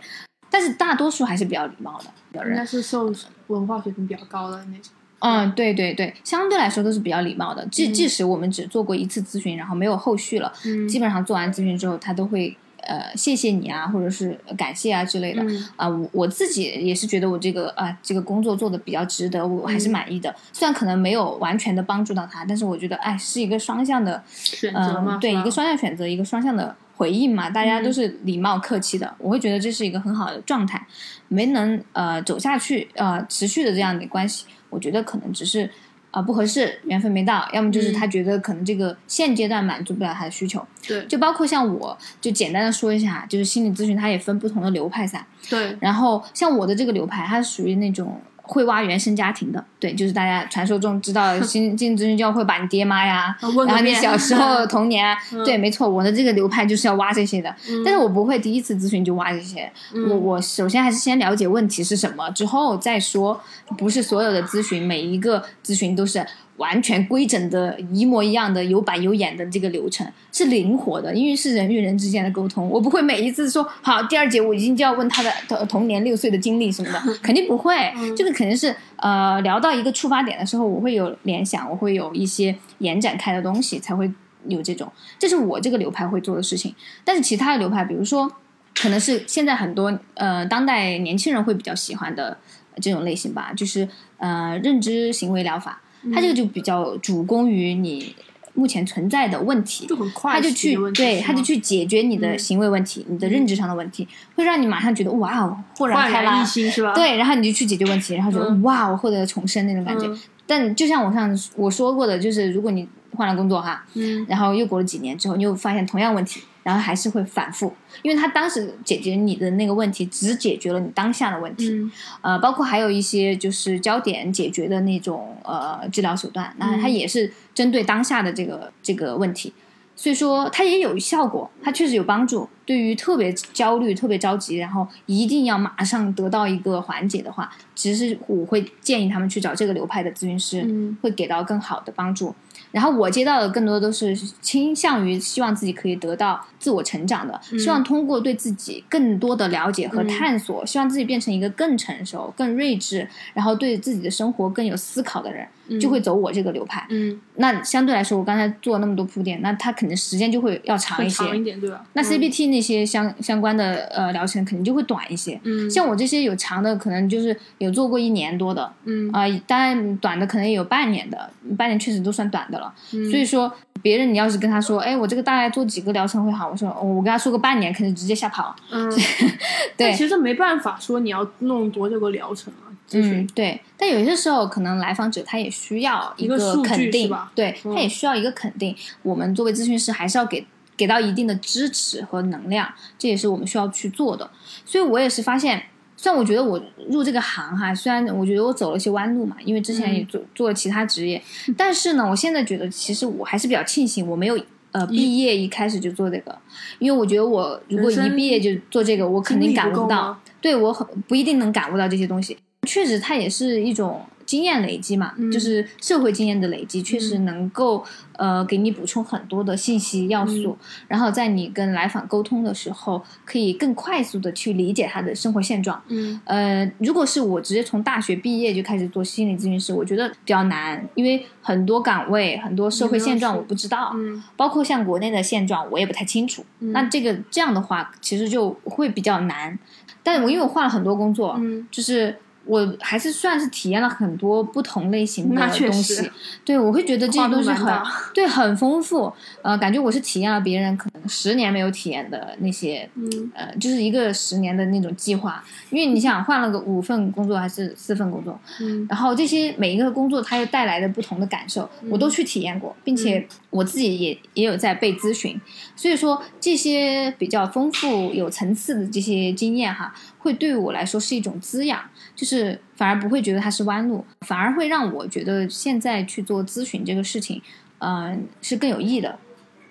[0.51, 3.11] 但是大多数还是比较礼貌的应该，是受
[3.47, 4.91] 文化水平比较高的那种。
[5.19, 7.65] 嗯，对对对，相对来说都是比较礼貌的。
[7.67, 15.41] 即嗯即使我们只做过一次咨询，然后没有后续了，嗯基本上做完咨询之后，他都会呃谢谢你啊，或者是感谢啊之类的。
[15.43, 20.33] 嗯啊、我我自己也是觉得我这个啊、这个工作做的比较值得，我还是嗯满意的。
[20.53, 30.85] 虽然可能没有完全的帮助到他，但是我觉得哎是一个双向的，选择嗯、嘛，对一个双向选择，一个双向的回应嘛，大家嗯都是礼貌客气的，我会觉得这是一个很好的状态。
[31.27, 35.69] 没能呃走下去呃持续的这样的关系，我觉得可能只是。
[36.11, 37.93] 啊、不合适，缘分没到，要么就是嗯。
[37.93, 41.05] 他觉得可能这个现阶段满足不了他的需求，对。
[41.05, 45.25] 就包括像我，就简单的说一下，就是心理咨询它也分不同的流派噻。
[45.49, 53.35] 对，然后像我的这个流派，它是属于那种会挖原生家庭的，对，就是大家传说中知道心心理咨询就会把你爹妈呀，
[53.67, 55.43] 然后你小时候童年啊， 嗯。
[55.43, 57.81] 对，没错，我的这个流派就是要挖这些的，嗯。
[57.85, 60.09] 但是我不会第一次咨询就挖这些，嗯。
[60.09, 63.39] 我我首先还是先了解问题是什么，之后再说，
[63.77, 66.25] 不是所有的咨询每一个咨询都是。
[66.61, 72.69] 完全规整的、一模一样的、有板有眼的这个流程是灵活的，因为是人与人之间的沟通。
[72.69, 77.73] 我不会每一次说好，第二节我已经就要问他的童童年六岁的经历什么的， 肯定不会。
[78.15, 84.11] 这个肯定是呃聊到一个触发点的时候，我会有联想，我会有一些延展开的东西，才会
[84.47, 84.91] 有这种。
[85.17, 86.75] 这是我这个流派会做的事情。
[87.03, 88.31] 但是其他的流派，比如说
[88.75, 92.37] 可能是现在很多呃当代年轻人会比较喜欢的
[92.79, 95.81] 这种类型吧，就是呃认知行为疗法。
[96.13, 98.15] 它这个就比较主攻于你
[98.53, 102.39] 目前存在的问题，就很快他就去对，他就去解决你的嗯。
[102.39, 106.45] 行为问题、你的认知上的问题，会让你马上觉得哇哦，豁然开朗
[106.93, 108.61] 对，然后你就去解决问题，然后觉得、嗯。
[108.63, 110.05] 哇，我获得了重生那种感觉。
[110.07, 110.19] 嗯。
[110.45, 112.85] 但就像我上次我说过的，就是如果你
[113.15, 114.25] 换了工作哈，嗯。
[114.27, 129.53] 然后又过了几年之后，你又发现同样问题，然后还是会反复，因为他当时解决你的那个问题，只解决了你当下的问题，嗯呃，包括还有一些就是焦点解决的那种呃治疗手段，那它嗯也是针对当下的这个这个问题，
[129.95, 132.47] 所以说它也有效果，它确实有帮助。
[132.63, 142.33] 对于特别焦虑、特别着急，然后一定要马上得到一个缓解的话，其实我会建议他们去找这个流派的咨询师，嗯会给到更好的帮助。
[142.71, 150.07] 然后我接到的更多都是倾向于希望自己可以得到自我成长的，希望通过对自己更多的了解和嗯。
[150.07, 155.47] 探索，希望自己变成一个更成熟、更睿智，然后对自己的生活更有思考的人，
[155.79, 156.85] 就会走我这个流派。
[156.89, 161.23] 嗯，那相对来说，我刚才做那么多铺垫，那它肯定时间就会要长一些。
[161.25, 161.83] 长一点对吧？
[161.93, 165.39] 那嗯 CBT 那些相相关的呃疗程肯定就会短一些。
[165.43, 172.73] 嗯像我这些有长的，可能就是有做过一年多的，嗯啊、当然短的可能也有半年的，半年确实都算短的了。
[172.93, 178.55] 嗯所以说，别人你要是跟他说，哎，我这个大概做几个疗程会好，我说、哦我跟他说个半年，肯定直接吓跑。
[178.71, 178.91] 嗯，
[179.77, 183.59] 对其实没办法说你要弄多久个疗程啊，嗯，对。
[183.77, 188.75] 但有些时候，可能来访者他也需要一个肯定，对，嗯他也需要一个肯定。
[189.03, 194.29] 我们作为咨询师，还是要给给到一定的支持和能量，这也是我们需要去做的。
[194.65, 195.63] 所以我也是发现，
[195.95, 201.21] 虽然我觉得我入这个行哈，虽然我觉得我走了一些弯路嘛，因为之前也做、做了其他职业，
[201.57, 204.39] 但是呢，我现在觉得其实我还是比较庆幸我没有。
[204.73, 206.33] 呃，毕业一开始就做这个，
[206.79, 212.37] 因为我觉得我如果一毕业就做这个，我肯定感悟不到对我很不一定能感悟到这些东西。
[212.67, 215.31] 确实，它也是一种经验累积嘛，嗯。
[215.31, 217.83] 就是社会经验的累积，确实能够
[218.17, 220.85] 呃给你补充很多的信息要素，嗯。
[220.89, 225.81] 然后在你跟来访沟通的时候，可以更快速的去理解他的生活现状。
[225.87, 226.21] 嗯。
[226.25, 234.23] 呃，如果是我直接从大学毕业就开始做心理咨询师，我觉得比较难，因为很多岗位、很多社会现状我不知道，嗯。
[234.37, 236.45] 包括像国内的现状我也不太清楚。
[236.59, 236.71] 嗯。
[236.71, 239.57] 那这个这样的话，其实就会比较难。
[240.03, 241.67] 但我因为我换了很多工作，嗯。
[241.71, 246.09] 就是我还是算是体验了很多不同类型的东西。
[246.43, 247.73] 对，我会觉得这些东西很
[248.13, 249.11] 对很丰富。
[249.41, 255.43] 呃，感觉我是体验了别人可能十年没有体验的那些，嗯呃，就是一个十年的那种计划。
[255.69, 265.39] 因为你想换了个五份工作还是四份工作，嗯然后这些每一个工作它又带来的不同的感受，我都去体验过，并且我自己也也有在被咨询，
[265.75, 271.79] 所以说这些比较丰富、有层次的这些经验哈，会对我来说是一种滋养，
[272.21, 277.41] 就是反而不会觉得它是弯路，反而会让我觉得现在去做咨询这个事情，
[277.79, 279.17] 嗯、是更有意义的，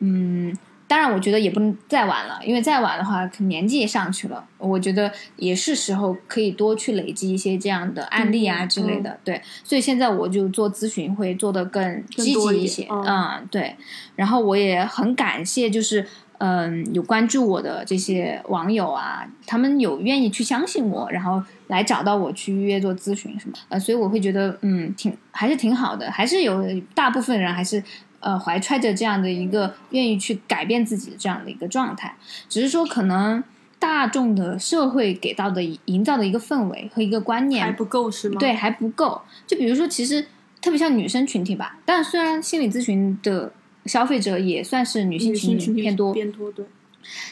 [0.00, 0.56] 嗯。
[0.88, 4.44] 当然，我觉得也不能再晚了，因为再晚的话，可能年纪也上去了。
[4.58, 9.16] 我觉得也是时候可以多去累积一些这样的案例啊嗯之类的。
[9.22, 12.88] 对，所以现在我就做咨询会做得更积极一些。
[12.90, 13.76] 嗯嗯，对。
[14.16, 16.04] 然后我也很感谢，就是
[16.38, 23.54] 嗯，有关注我的这些网友啊，他们有愿意去相信我，然后来找到我去预约做咨询什么。
[23.70, 26.62] 呃，所以我会觉得，嗯，挺还是挺好的，还是有
[26.94, 27.82] 大部分人还是。
[28.22, 32.14] 呃，怀揣着这样的一个愿意去改变自己的这样的一个状态，
[32.50, 33.42] 只是说可能
[33.78, 38.36] 大众的社会给到的营造的一个氛围和一个观念还不够是吗？
[38.38, 39.22] 对，还不够。
[39.46, 40.26] 就比如说，其实
[40.60, 43.50] 特别像女生群体吧，但虽然心理咨询的
[43.86, 46.66] 消费者也算是女性群体偏多，偏多对。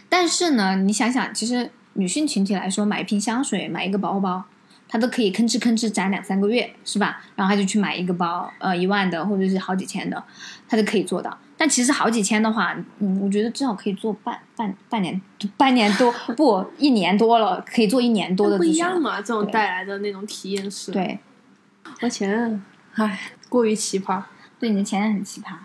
[0.09, 4.45] 但是呢，你想想，其实女性群体来说，买一瓶香水、买一个包包，
[4.89, 7.21] 她都可以吭哧吭哧攒两三个月，是吧？
[7.35, 10.23] 然后她就去买一个包，呃，一万的或者是好几千的，
[10.69, 11.37] 她都可以做到。
[11.57, 15.21] 但其实好几千的话，嗯，我觉得至少可以做半半半年，
[15.57, 18.63] 半年多不一年多了，可以做一年多的不。
[18.63, 21.19] 一样嘛，这种带来的那种体验是。，对，
[22.01, 22.63] 我前任，
[22.95, 24.23] 唉，过于奇葩，
[24.61, 25.57] 对，你的前任很奇葩。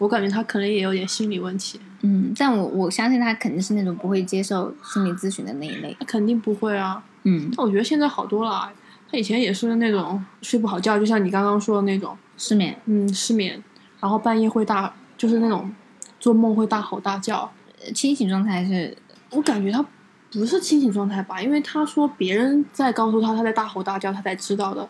[0.00, 1.80] 我感觉他可能也有点心理问题。
[2.00, 5.96] 嗯，但我我相信他肯定是那种不会接受心理咨询的那一类。
[5.98, 8.72] 他肯定不会啊，嗯，但我觉得现在好多了啊。
[9.10, 12.78] 他以前也是那种睡不好觉，就像你刚刚说的那种，失眠。
[12.84, 13.62] 嗯，失眠，
[14.00, 15.72] 然后半夜会大，就是那种
[16.20, 17.50] 做梦会大吼大叫。
[17.84, 18.96] 呃清醒状态是
[19.30, 19.84] 我感觉他
[20.30, 24.86] 不是清醒状态吧，因为他说别人在告诉他他在大吼大叫，他才知道的，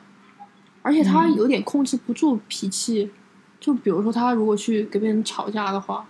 [0.82, 3.10] 而且他嗯有点控制不住脾气。
[3.60, 6.04] 就比如说他如果去跟别人吵架的话，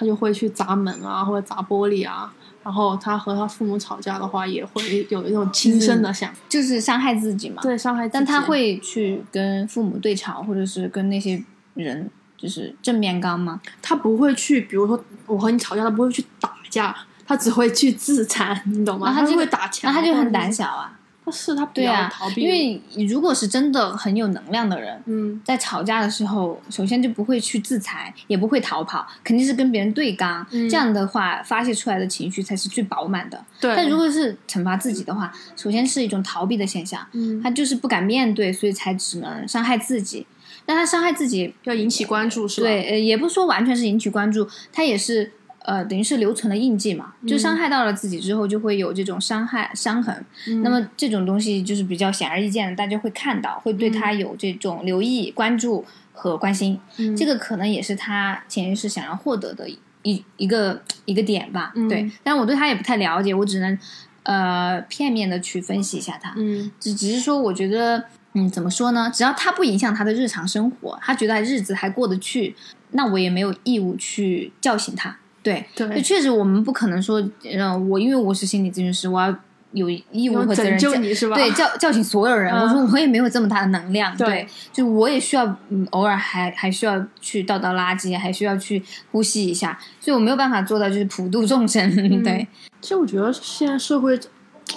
[0.00, 2.32] 他就会去砸门啊，或者砸玻璃啊。
[2.62, 7.60] 然后他和他父母吵架的话，也会有一种轻生的想，就是伤害自己嘛。
[7.60, 8.14] 对伤害自己。
[8.14, 11.42] 但他会去跟父母对吵，或者是跟那些
[11.74, 13.60] 人就是正面刚吗？
[13.82, 19.12] 他不会去，比如说我和你吵架，他不会去打架，他只会去自残，你懂吗？
[19.12, 20.64] 他会那他这个打墙，那他就很胆小。
[20.64, 20.98] 小啊。
[21.24, 30.46] 他是他比较对啊逃，避，因为如果是真的很有能量的人，嗯，在吵架的时候，首先就不会去自裁，也不会逃跑，肯定是跟别人对刚。
[30.50, 33.44] 嗯这样的话，发泄出来的情绪才是最饱满的。
[33.60, 33.74] 对。
[33.76, 40.26] 但如果是惩罚自己的话，首先是一种逃避的现象，嗯，他就是不敢面对，所以才只能伤害自己。
[40.66, 42.66] 但他伤害自己，要引起关注是吧？
[42.66, 45.32] 对，呃，也不说完全是引起关注，他也是
[45.70, 50.12] 呃，等于是留存了印记嘛，就伤害到了自己之后，就会有这种伤害伤痕。
[50.48, 56.80] 嗯那么这种东西就是比较显而易见的，大家会看到，会对他有这种留意、关注和关心。
[56.96, 59.70] 嗯这个可能也是他潜意识想要获得的
[60.02, 61.72] 一一个一个点吧。
[61.76, 63.78] 嗯对，但我对他也不太了解，我只能
[64.24, 66.34] 呃片面的去分析一下他。
[66.36, 69.08] 嗯只只是说，我觉得，嗯，怎么说呢？
[69.14, 72.56] 只要他不影响他的日常生活，他觉得日子还过得去，
[72.90, 75.16] 那我也没有义务去叫醒他。
[75.42, 79.34] 对，就对，确实我们不可能说，嗯，我因为我是心理咨询师，我要
[79.72, 80.78] 有义务要和责任？
[80.78, 82.52] 对，叫叫醒所有人。
[82.52, 91.88] 嗯我说我也没有这么大的能量，对对，就我也需要，嗯，偶尔还还需要去倒倒垃圾，还需要去呼吸一下，所以我没有办法做到就是普度众生。
[91.96, 92.46] 嗯 对，
[92.80, 94.18] 其实我觉得现在社会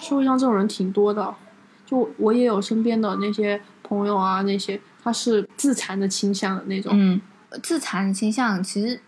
[0.02, 1.34] 社会上这种人挺多的，
[1.86, 6.91] 就我也有身边的那些朋友啊，那些他是自残的倾向的那种。
[6.95, 7.19] 嗯，
[7.62, 8.99] 自残倾向其实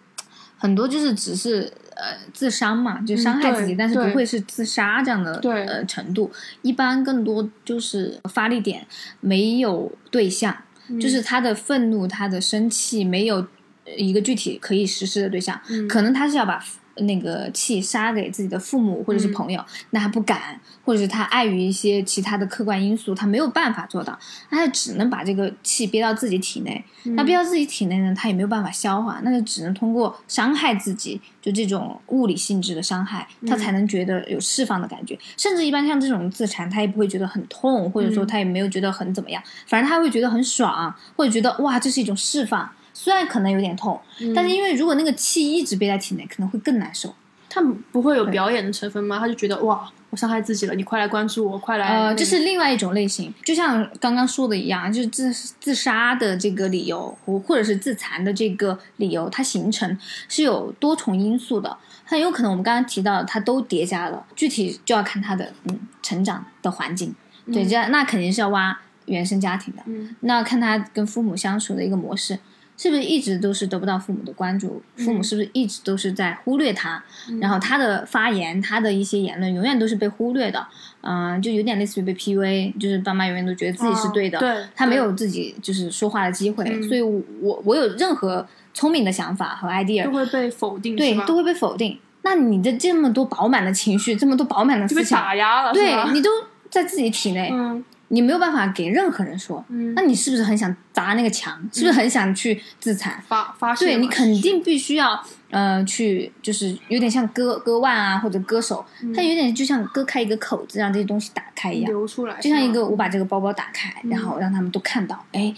[0.57, 8.85] 很多就是只是呃自伤嘛，就伤害自己，但是不会是自杀这样的呃程度，一般更多就是发力点
[9.19, 10.55] 没有对象，
[10.89, 13.37] 嗯就是他的愤怒、他的生气没有
[13.85, 15.87] 呃一个具体可以实施的对象，嗯。
[15.87, 16.63] 可能他是要把
[16.97, 24.17] 那个气杀给自己的父母或者是嗯朋友，那他不敢，或者是他碍于一些其他的客观因素，他没有办法做到，
[24.49, 26.83] 那他只能把这个气憋到自己体内。
[27.15, 35.17] 那憋到自己体内呢，他也没有办法消化，那就只能通过伤害自己，就这种物理性质的伤害，他才能觉得有释放的感觉。
[35.37, 42.69] 甚至一般像这种自残，他也不会觉得很痛，或者说他也没有觉得很怎么样，反正他会觉得很爽，或者觉得哇，这是一种释放。
[42.95, 43.99] 虽然可能有点痛，
[44.33, 47.13] 但是因为如果那个气一直憋在体内，可能会更难受。
[47.47, 49.19] 他不会有表演的成分吗？
[49.19, 51.87] 他就觉得哇，我伤害自己了，你快来关注我，快来。
[51.87, 67.15] 呃，这是另外一种类型，就像刚刚说的一样，就是自自杀的这个理由，或或者是自残的这个理由，它形成是有多重因素的，很有可能我们刚刚提到的，它都叠加了，具体就要看他的嗯成长的环境，
[67.53, 72.39] 对，这样那肯定是要挖原生家庭的，嗯那看他跟父母相处的一个模式。
[72.77, 74.81] 是不是一直都是得不到父母的关注？
[74.97, 77.03] 父母是不是一直都是在忽略他？
[77.39, 80.67] 然后他的发言，他的一些言论永远都是被忽略的。
[81.07, 86.65] 嗯、就有点类似于被 PUA，就是爸妈永远都觉得自己是对的，哦对他没有自己就是说话的机会。
[86.65, 91.99] 嗯所以我，我我有任何聪明的想法和 idea，都会被否定，对都会被否定。
[92.23, 96.29] 那你的这么多饱满的情绪，这么多饱满的就被思想，打压了，对你都
[96.71, 99.63] 在自己体内，嗯你没有办法给任何人说。
[99.69, 101.57] 嗯，那你是不是很想砸那个墙？
[101.71, 103.21] 是不是很想去自残？
[103.27, 108.85] 发发对你肯定必须要呃去，就是有点像割割腕啊，或者割手，
[109.15, 115.53] 它有点就像割开一个口子，让这些东西打开一样，流出来，就像一个我把这个包包打开，然后让他们都看到，哎，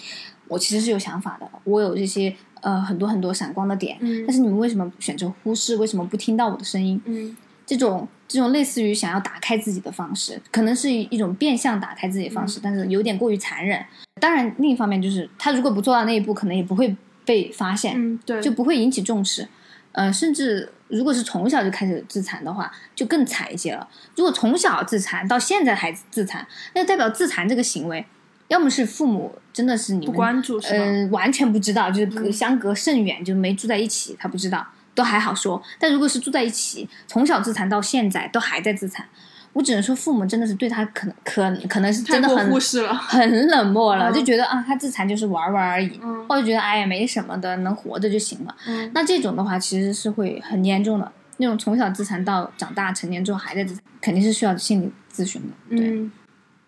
[0.48, 5.76] 我其实是有想法的，我有这些呃很多很多闪光的点，嗯但是你们为什么选择忽视？
[5.76, 7.02] 为什么不听到我的声音？
[7.06, 7.36] 嗯
[7.68, 13.86] 这种这种类似于想要打开自己的方式，可能是一种变相打开自己的方式，但是有点过于残忍。
[14.20, 19.48] 当然，另一方面就是他如果不做到那一步，可能也不会被发现，嗯，对，就不会引起重视。
[19.92, 23.88] 呃，甚至如果是从小就开始自残的话，就更惨一些了。
[24.16, 28.06] 如果从小自残到现在还自残，那代表自残这个行为，
[28.48, 30.86] 要么是父母真的是你不关注是吧？
[30.86, 34.66] 呃，完全不知道，就是隔嗯相隔甚远，就没住在一起，他不知道，
[34.98, 35.62] 都还好说。
[35.80, 39.06] 但如果是住在一起，从小自残到现在都还在自残，
[39.54, 48.56] 我只能说父母真的是对他可能可可能是真的很忽视了，很冷漠了，嗯就觉得啊，他自残就是玩玩而已，嗯或者觉得哎呀没什么的，能活着就行了。
[48.66, 51.12] 嗯那这种的话，其实是会很严重的。
[51.38, 55.78] 那种从小自残到长大成年之后还在自残，肯定是需要心理咨询的。
[55.78, 56.12] 对，嗯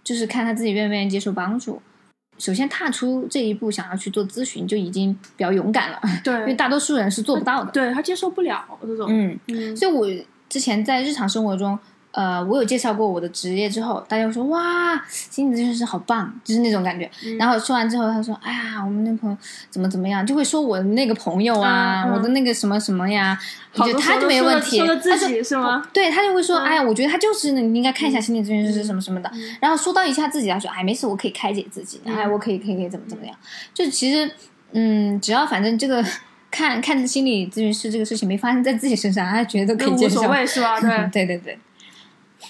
[0.03, 1.82] 就是看他自己愿不愿意接受帮助。
[2.40, 7.72] 首先踏出这一步，想要去做咨询，就已经比较勇敢了，对 因为大多数人是做不到的。
[7.72, 9.76] 对他接受不了这种，嗯，嗯。
[9.76, 10.08] 所以我
[10.48, 11.78] 之前在日常生活中，
[12.20, 17.09] 呃，我有介绍过我的职业之后，大家会说哇，心理咨询师好棒，就是那种感觉。
[17.26, 19.38] 嗯然后说完之后，他说哎呀，我们那朋友
[19.70, 23.39] 怎么怎么样，就会说我的那个朋友啊，嗯嗯我的那个什么什么呀，
[23.76, 24.80] 我好多觉得他就没问题。
[24.80, 25.82] 说了自己是吗？
[25.93, 29.32] 对他就会说，嗯哎呀，我觉得他就是你应该看一下心理咨询师什么什么的。
[29.61, 33.34] 然后说到一下自己，他说，哎，没事，我可以开解自己，嗯哎，我可以可以可以怎么怎么样。
[33.74, 34.30] 就其实，
[34.74, 36.03] 嗯，只要反正这个
[36.51, 40.22] 看看心理咨询师这个事情没发生在自己身上，他觉得都可以接受。
[40.22, 40.80] 所谓是吧？
[40.82, 41.26] 对。
[41.26, 41.59] 对 对对，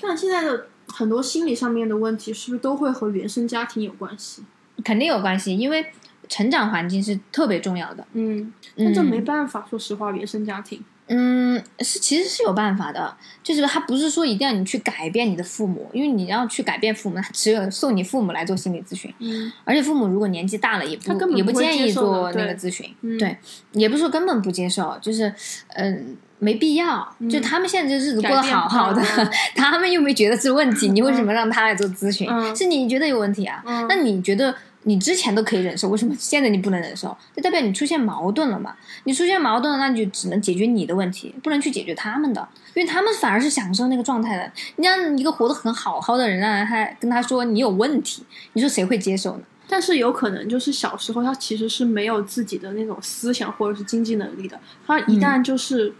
[0.02, 4.44] 但现在的很多心理上面的问题，是不是都会和原生家庭有关系？
[4.84, 5.86] 肯定有关系，因为
[6.28, 8.06] 成长环境是特别重要的。
[8.14, 19.14] 嗯，但这没办法，说实话，原生家庭，嗯，是其实是有办法的，就是他不是说一定要你去改变你的父母，因为你要去改变父母，那只有送你父母来做心理咨询。
[19.20, 23.36] 嗯而且父母如果年纪大了，也他根本也不建议做那个咨询，嗯对，
[23.72, 25.34] 也不是说根本不接受，就是
[25.70, 32.30] 嗯、没必要，就他们现在这日子过得好好的嗯， 他们又没觉得是问题，你为什么让他来做咨询？
[32.30, 33.64] 嗯是你觉得有问题啊？
[33.66, 34.54] 嗯那你觉得
[34.84, 37.16] 你之前都可以忍受，为什么现在你不能忍受？
[37.36, 38.76] 就代表你出现矛盾了嘛？
[39.04, 44.52] 你出现矛盾了，那你就只能解决你的问题，不能去解决他们的，因为他们反而是享受那个状态的。
[44.78, 48.24] 你让一个活得很好好的人，让他跟他说你有问题，
[48.54, 49.44] 你说谁会接受呢？
[49.72, 55.94] 但是有可能就是小时候他其实是没有自己的那种思想或者是经济能力的，他一嗯旦就是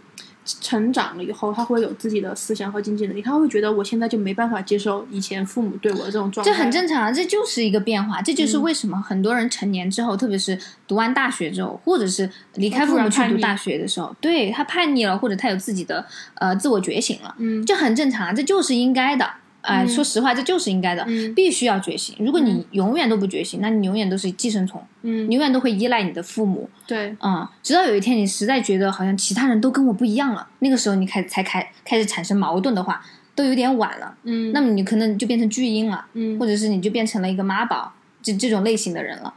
[0.60, 17.64] 成长了以后，他会有自己的思想和经济能力，他会觉得我现在就没办法接受以前父母对我的这种状态，这很正常啊，这就是一个变化，这就是嗯为什么很多人成年之后，特别是读完大学之后，或者是离开父母去读大学的时候，对他叛逆了，或者他有自己的呃自我觉醒了，嗯。
[17.64, 19.26] 这很正常啊，这就是应该的。
[19.62, 22.16] 哎、嗯说实话，这就是应该的，嗯必须要觉醒。
[22.18, 33.02] 如果你永远都不觉醒，那你永远都是寄生虫，嗯你永远都会依赖你的父母，对啊，直到有一天你实在觉得好像其他人都跟我不一样了，那个时候你开才开开始产生矛盾的话，
[33.34, 34.14] 都有点晚了。
[34.24, 37.92] 嗯那么你可能就变成巨婴了，嗯或者是你就变成了一个妈宝，
[38.22, 39.34] 这这种类型的人了。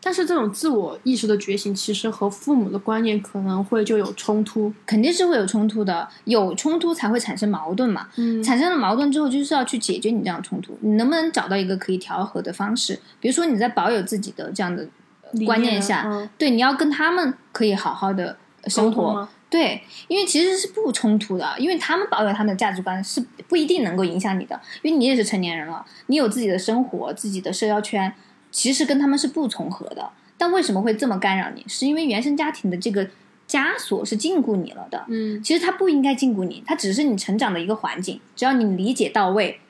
[0.00, 4.72] 但是这种自我意识的觉醒，其实和父母的观念可能会就有冲突。
[4.86, 8.08] 肯定是会有冲突的，有冲突才会产生矛盾嘛。
[8.16, 10.78] 嗯产生了矛盾之后，就是要去解决你这样的冲突。
[10.82, 13.00] 你能不能找到一个可以调和的方式？
[13.20, 14.86] 比如说你在保有自己的这样的
[15.32, 18.36] 呃观念下，嗯对，你要跟他们可以好好的
[18.66, 19.28] 生活。
[19.48, 28.12] 对，因为其实是不冲突的，因为他们保有他们的价值观是不一定能够影响你的，因为你也是成年人了，你有自己的生活、自己的社交圈，
[28.56, 30.10] 其实跟他们是不重合的。
[30.38, 31.62] 但为什么会这么干扰你？
[31.68, 33.06] 是因为原生家庭的这个
[33.46, 35.04] 枷锁是禁锢你了的。
[35.08, 38.18] 嗯其实它不应该禁锢你，它只是你成长的一个环境。
[38.34, 39.60] 只要你理解到位，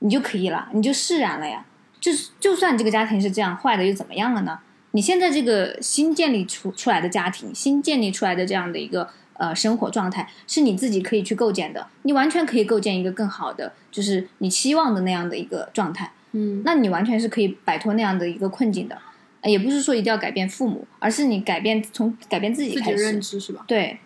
[0.00, 1.64] 你就可以了，你就释然了呀。
[1.98, 4.58] 就是就算这个家庭是这样坏的，又怎么样了呢？
[4.90, 11.86] 你现在这个新建立出出来的家庭，新建立出来的这样的一个呃生活状态，是你自己可以去构建的。
[12.02, 16.12] 你完全可以构建一个更好的，就是你期望的那样的一个状态。
[16.34, 18.98] 嗯那你完全是可以摆脱那样的一个困境的。
[19.40, 23.02] 呃也不是说一定要改变父母，而是你改变从改变自己自己的开始。
[23.02, 23.62] 认知是吧？
[23.66, 23.98] 对，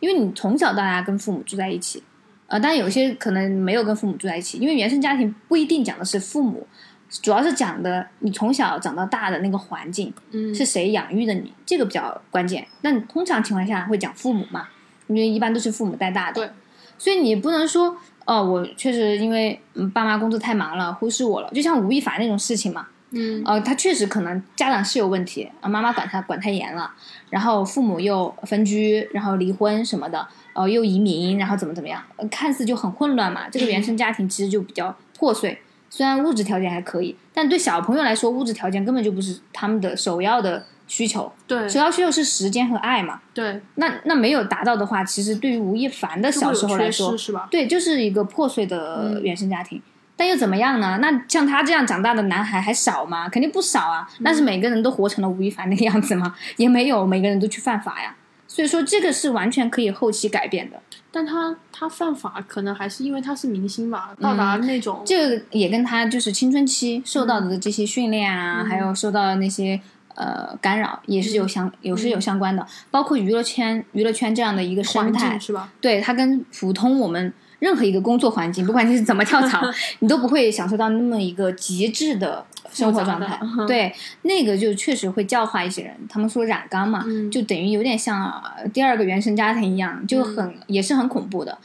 [0.00, 2.02] 因为你从小到大跟父母住在一起，
[2.46, 6.66] 呃，当然有些可能没有跟父母住在一起，因为原生家庭不一定讲的是父母，
[7.10, 12.66] 主要是讲的你从小长到大的那个环境嗯是谁养育的你，这个比较关键。
[12.80, 14.68] 但通常情况下会讲父母嘛，
[15.08, 16.50] 因为一般都是父母带大的，对，
[16.96, 23.42] 所以你不能说哦，我确实因为嗯爸妈工作太忙了，忽视我了，就像吴亦凡那种事情嘛，嗯。
[23.46, 26.92] 呃，他确实可能家长是有问题，啊，妈妈管他管太严了，
[27.30, 33.48] 然后父母又分居，然后离婚什么的，呃，又移民，然后怎么怎么样，呃看似就很混乱嘛。
[33.48, 35.56] 这个原生家庭其实就比较破碎，
[35.88, 43.20] 虽然物质条件还可以，但对小朋友来说，物质条件根本就不是他们的首要的需求，对首要需求是时间和爱嘛。
[43.34, 47.48] 对，那那没有达到的话，其实对于吴亦凡的小时候来说，是吧？
[47.50, 49.80] 对，就是一个破碎的嗯原生家庭。
[50.18, 50.98] 但又怎么样呢？
[51.02, 53.28] 那像他这样长大的男孩还少吗？
[53.28, 54.08] 肯定不少啊。
[54.24, 56.34] 但是每个人都活成了吴亦凡那个样子吗？
[56.56, 58.16] 也没有，每个人都去犯法呀。
[58.48, 60.80] 所以说，这个是完全可以后期改变的。
[61.10, 69.78] 但他他犯法可能还是因为他是明星吧，到达那种这个也跟他就是青春期受到的这些训练啊，嗯还有受到的那些
[70.16, 72.66] 呃干扰，也是有相有是有相关的。
[72.90, 75.72] 包括娱乐圈娱乐圈这样的一个生态，是吧？
[75.80, 79.62] 对它跟普通我们任何一个工作环境， 不管你是怎么跳槽，
[80.00, 83.38] 你都不会享受到那么一个极致的生活状态。
[83.66, 85.94] 对，那个就确实会教化一些人。
[86.08, 91.56] 他们说染缸嘛，嗯就等于有点像呃第二个原生家庭一样，就很、也是很恐怖的。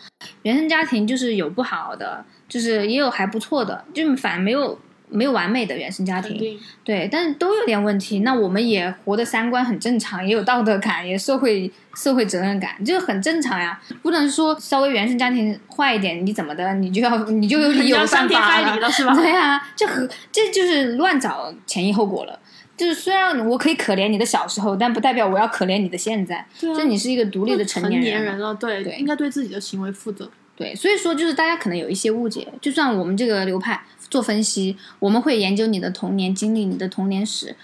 [0.43, 4.77] 原生家庭就是有不好的，就是也有还不错的，就反正没有。
[5.11, 8.19] 没有完美的原生家庭，对，但是都有点问题。
[8.19, 13.79] 那我们也活的三观很正常，也有道德感，也社会社会责任感，这个很正常呀。
[14.01, 19.13] 不能说稍微原生家庭坏一点，你怎么的，你就要 你就有理由要伤天犯法害理了是吧？
[19.13, 22.39] 对啊，这和这就是乱找前因后果了。
[22.77, 26.43] 就是虽然我可以可怜你的小时候，但不代表我要可怜你的现在。
[26.59, 30.31] 对啊就你是一个独立的成成年人了，对，对应该对自己的行为负责。
[30.61, 37.55] 对，所以说就是大家可能有一些误解，就算我们这个流派做分析，我们会研究你的童年经历、你的童年史，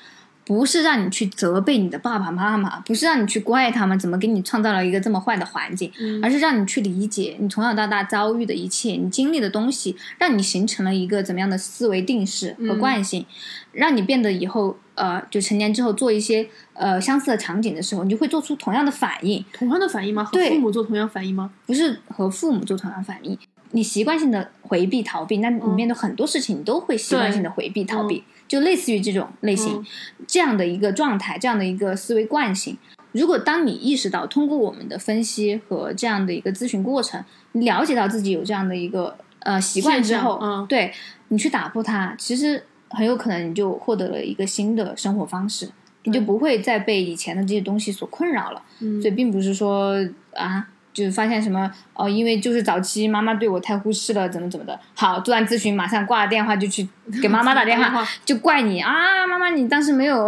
[0.47, 6.23] 不是让你去责备你的爸爸妈妈，不是让你去怪他们怎么给你创造了一个这么坏的环境，嗯。
[6.23, 12.79] 而是让你去理解你从小到大遭遇的一切，你经历的东西，让你形成了一个怎么样的思维定式和嗯。
[12.79, 13.25] 惯性，
[13.73, 20.23] 让你变得以后呃，就成年之后做一些呃相似的场景的时候，你就会做出同样的反应，同样的反应吗？
[20.23, 21.51] 和父母做同样反应吗？
[21.65, 23.37] 不是和父母做同样反应，
[23.71, 29.85] 你习惯性的回避逃避，那你面对很多事情，你都会习惯性的回避逃避，就类似于这种类型、嗯
[30.27, 32.77] 这样的一个状态，这样的一个思维惯性。
[33.13, 37.23] 如果当你意识到通过我们的分析和这样的一个咨询过程，
[37.53, 40.91] 你了解到自己有这样的一个呃习惯之后，对
[41.29, 45.69] 你去打破它，其实很有可能你就获得了一个新的生活方式，
[46.03, 48.61] 你就不会再被以前的这些东西所困扰了。
[48.79, 49.95] 嗯所以并不是说
[50.33, 50.67] 啊，
[50.97, 54.79] 就是发现什么哦，因为就是早期妈妈对我太忽视了，怎么怎么的。
[54.95, 56.87] 好，做完咨询马上挂了电话就去
[57.21, 60.27] 给妈妈打电话， 就怪你啊，妈妈你当时没有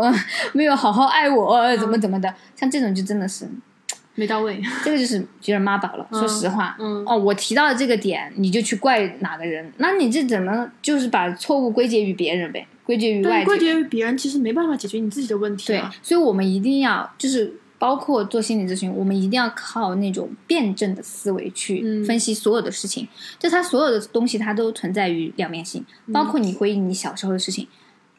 [0.54, 2.32] 没有好好爱我，怎么怎么的。
[2.56, 3.50] 像这种就真的是，
[4.14, 4.62] 没到位。
[4.84, 6.08] 这个就是觉得妈宝了。
[6.12, 12.68] 说实话，嗯哦，我提到了这个点，你就去怪哪个人，那你这怎么就是把错误归结于别人呗？
[12.86, 13.58] 归结于外界归。
[13.58, 23.08] 结于别人，其实没办法解决你自己的问题对啊。，所以我们一定要就是包括做心理咨询，我们一定要靠那种辩证的思维去嗯分析所有的事情。
[23.40, 27.68] 就它所有的东西，它都存在于两面性，嗯包括你回忆你小时候的事情，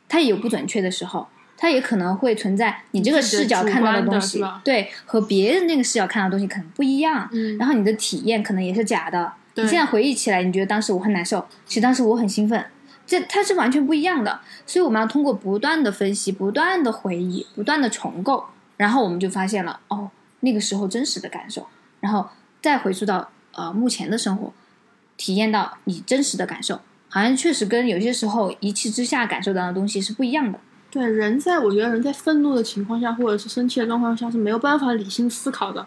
[0.09, 1.29] 它也有不准确的时候。
[1.63, 7.29] 它也可能会存在你这个视角看到的东西，对，和别人那个视角看到的东西可能不一样。
[7.33, 9.31] 嗯然后你的体验可能也是假的。
[9.57, 12.65] 你现在回忆起来，你觉得当时我很难受，其实当时我很兴奋，
[13.07, 14.41] 这它是完全不一样的。
[14.65, 18.47] 所以我们要通过不断的分析、不断的回忆、不断的重构，
[18.81, 20.11] 然后我们就发现了哦，
[20.41, 21.67] 那个时候真实的感受，
[22.01, 22.27] 然后
[22.63, 24.55] 再回溯到呃目前的生活，
[25.19, 30.59] 体验到你真实的感受，好像确实跟有些时候一气之下感受到的东西是不一样的。
[30.91, 35.87] 对，人在我觉得人在愤怒的情况下，或者是生气的状况下是没有办法理性思考的，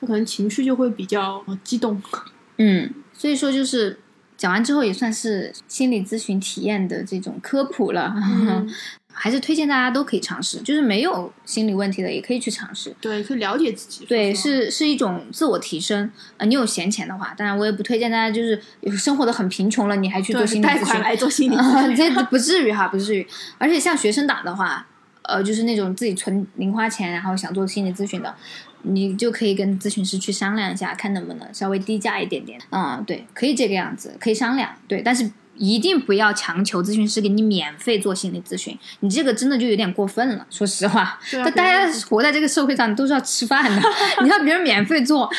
[0.00, 2.00] 他可能情绪就会比较呃激动。
[2.58, 3.98] 嗯，所以说就是
[4.36, 8.14] 讲完之后也算是心理咨询体验的这种科普了。
[8.16, 8.70] 嗯
[9.12, 12.94] 还是推荐大家都可以尝试，就是没有心理问题的也可以去尝试。
[13.00, 14.06] 对，可以了解自己。
[14.06, 16.10] 对，是是一种自我提升。
[16.38, 18.60] 呃，你有闲钱的话，当然我也不推荐大家，就是
[18.96, 21.96] 生活的很贫穷了，你还去做心理咨询，贷款来做心理 咨啊，询。
[21.96, 23.26] 这不至于哈，不至于。
[23.58, 24.86] 而且像学生党的话，
[25.22, 28.34] 呃，就是那种自己存零花钱，然后想做心理咨询的，
[28.82, 32.58] 你就可以跟咨询师去商量一下，看能不能稍微低价一点点。
[32.70, 34.70] 嗯，对，可以这个样子，可以商量。
[34.88, 40.46] 对，但是一定不要强求咨询师给你免费做心理咨询，你这个真的就有点过分了。
[40.50, 43.82] 说实话，那啊大家活在这个社会上都是要吃饭的，
[44.22, 45.30] 你让别人免费做，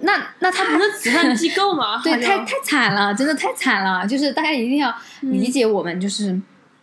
[0.00, 2.00] 那那他不是慈善机构吗？
[2.02, 4.06] 对，太太惨了，真的太惨了。
[4.06, 6.40] 就是大家一定要理解我们，就是、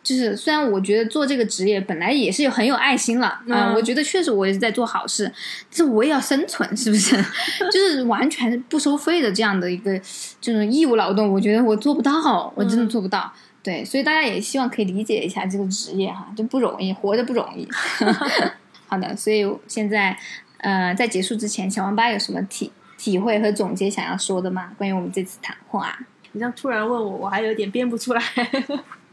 [0.07, 5.29] 就是，虽然我觉得做这个职业本来也是有很有爱心了，嗯啊我觉得确实我也是在做好事，
[5.69, 7.13] 但是我也要生存，是不是？
[7.69, 9.99] 就是完全不收费的这样的一个
[10.39, 13.29] 这种义务劳动，我觉得我做不到，我真的嗯做不到。
[13.61, 17.67] 对，所以大家也希望可以理解一下这个职业哈，就不容易，活着不容易。
[18.87, 20.17] 好的，所以现在
[20.59, 24.71] 呃，在结束之前，小王八有什么体体会和总结想要说的吗？
[24.77, 25.99] 关于我们这次谈话？
[26.31, 28.21] 你这样突然问我，我还有点编不出来。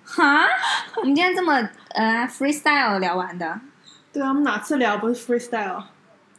[0.05, 0.44] 哈，
[0.96, 1.55] 我们今天这么
[1.90, 3.61] 呃 freestyle 聊完的。
[4.12, 5.82] 对啊，我们哪次聊不是 freestyle？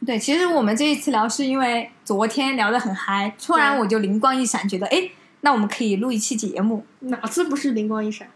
[0.06, 5.10] 对，其实我们这一次聊是因为昨天聊得很嗨，突然我就灵光一闪，觉得哎，
[5.40, 6.86] 那我们可以录一期节目。
[7.00, 8.28] 哪次不是灵光一闪？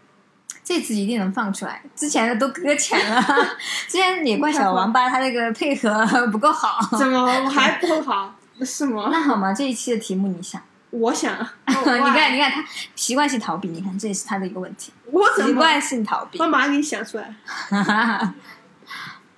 [0.63, 3.21] 这次一定能放出来，之前的都搁浅了。
[3.87, 6.79] 之前也怪小王八他那个配合不够好。
[6.97, 8.35] 怎么我还不够好？
[8.63, 9.09] 是吗？
[9.11, 9.53] 那好吗？
[9.53, 10.61] 这一期的题目你想？
[10.91, 11.35] 我想，
[11.67, 12.63] 你你看，你看他
[12.95, 16.45] 习惯性逃避，你看这也是他的一个问题，我怎么习惯性逃避我。
[16.47, 17.33] 马上给你想出来。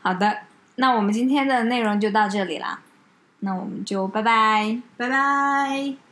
[0.02, 0.40] 好的，
[0.76, 2.80] 那我们今天的内容就到这里啦，
[3.40, 4.78] 那我们就拜拜。
[4.98, 6.03] 拜拜。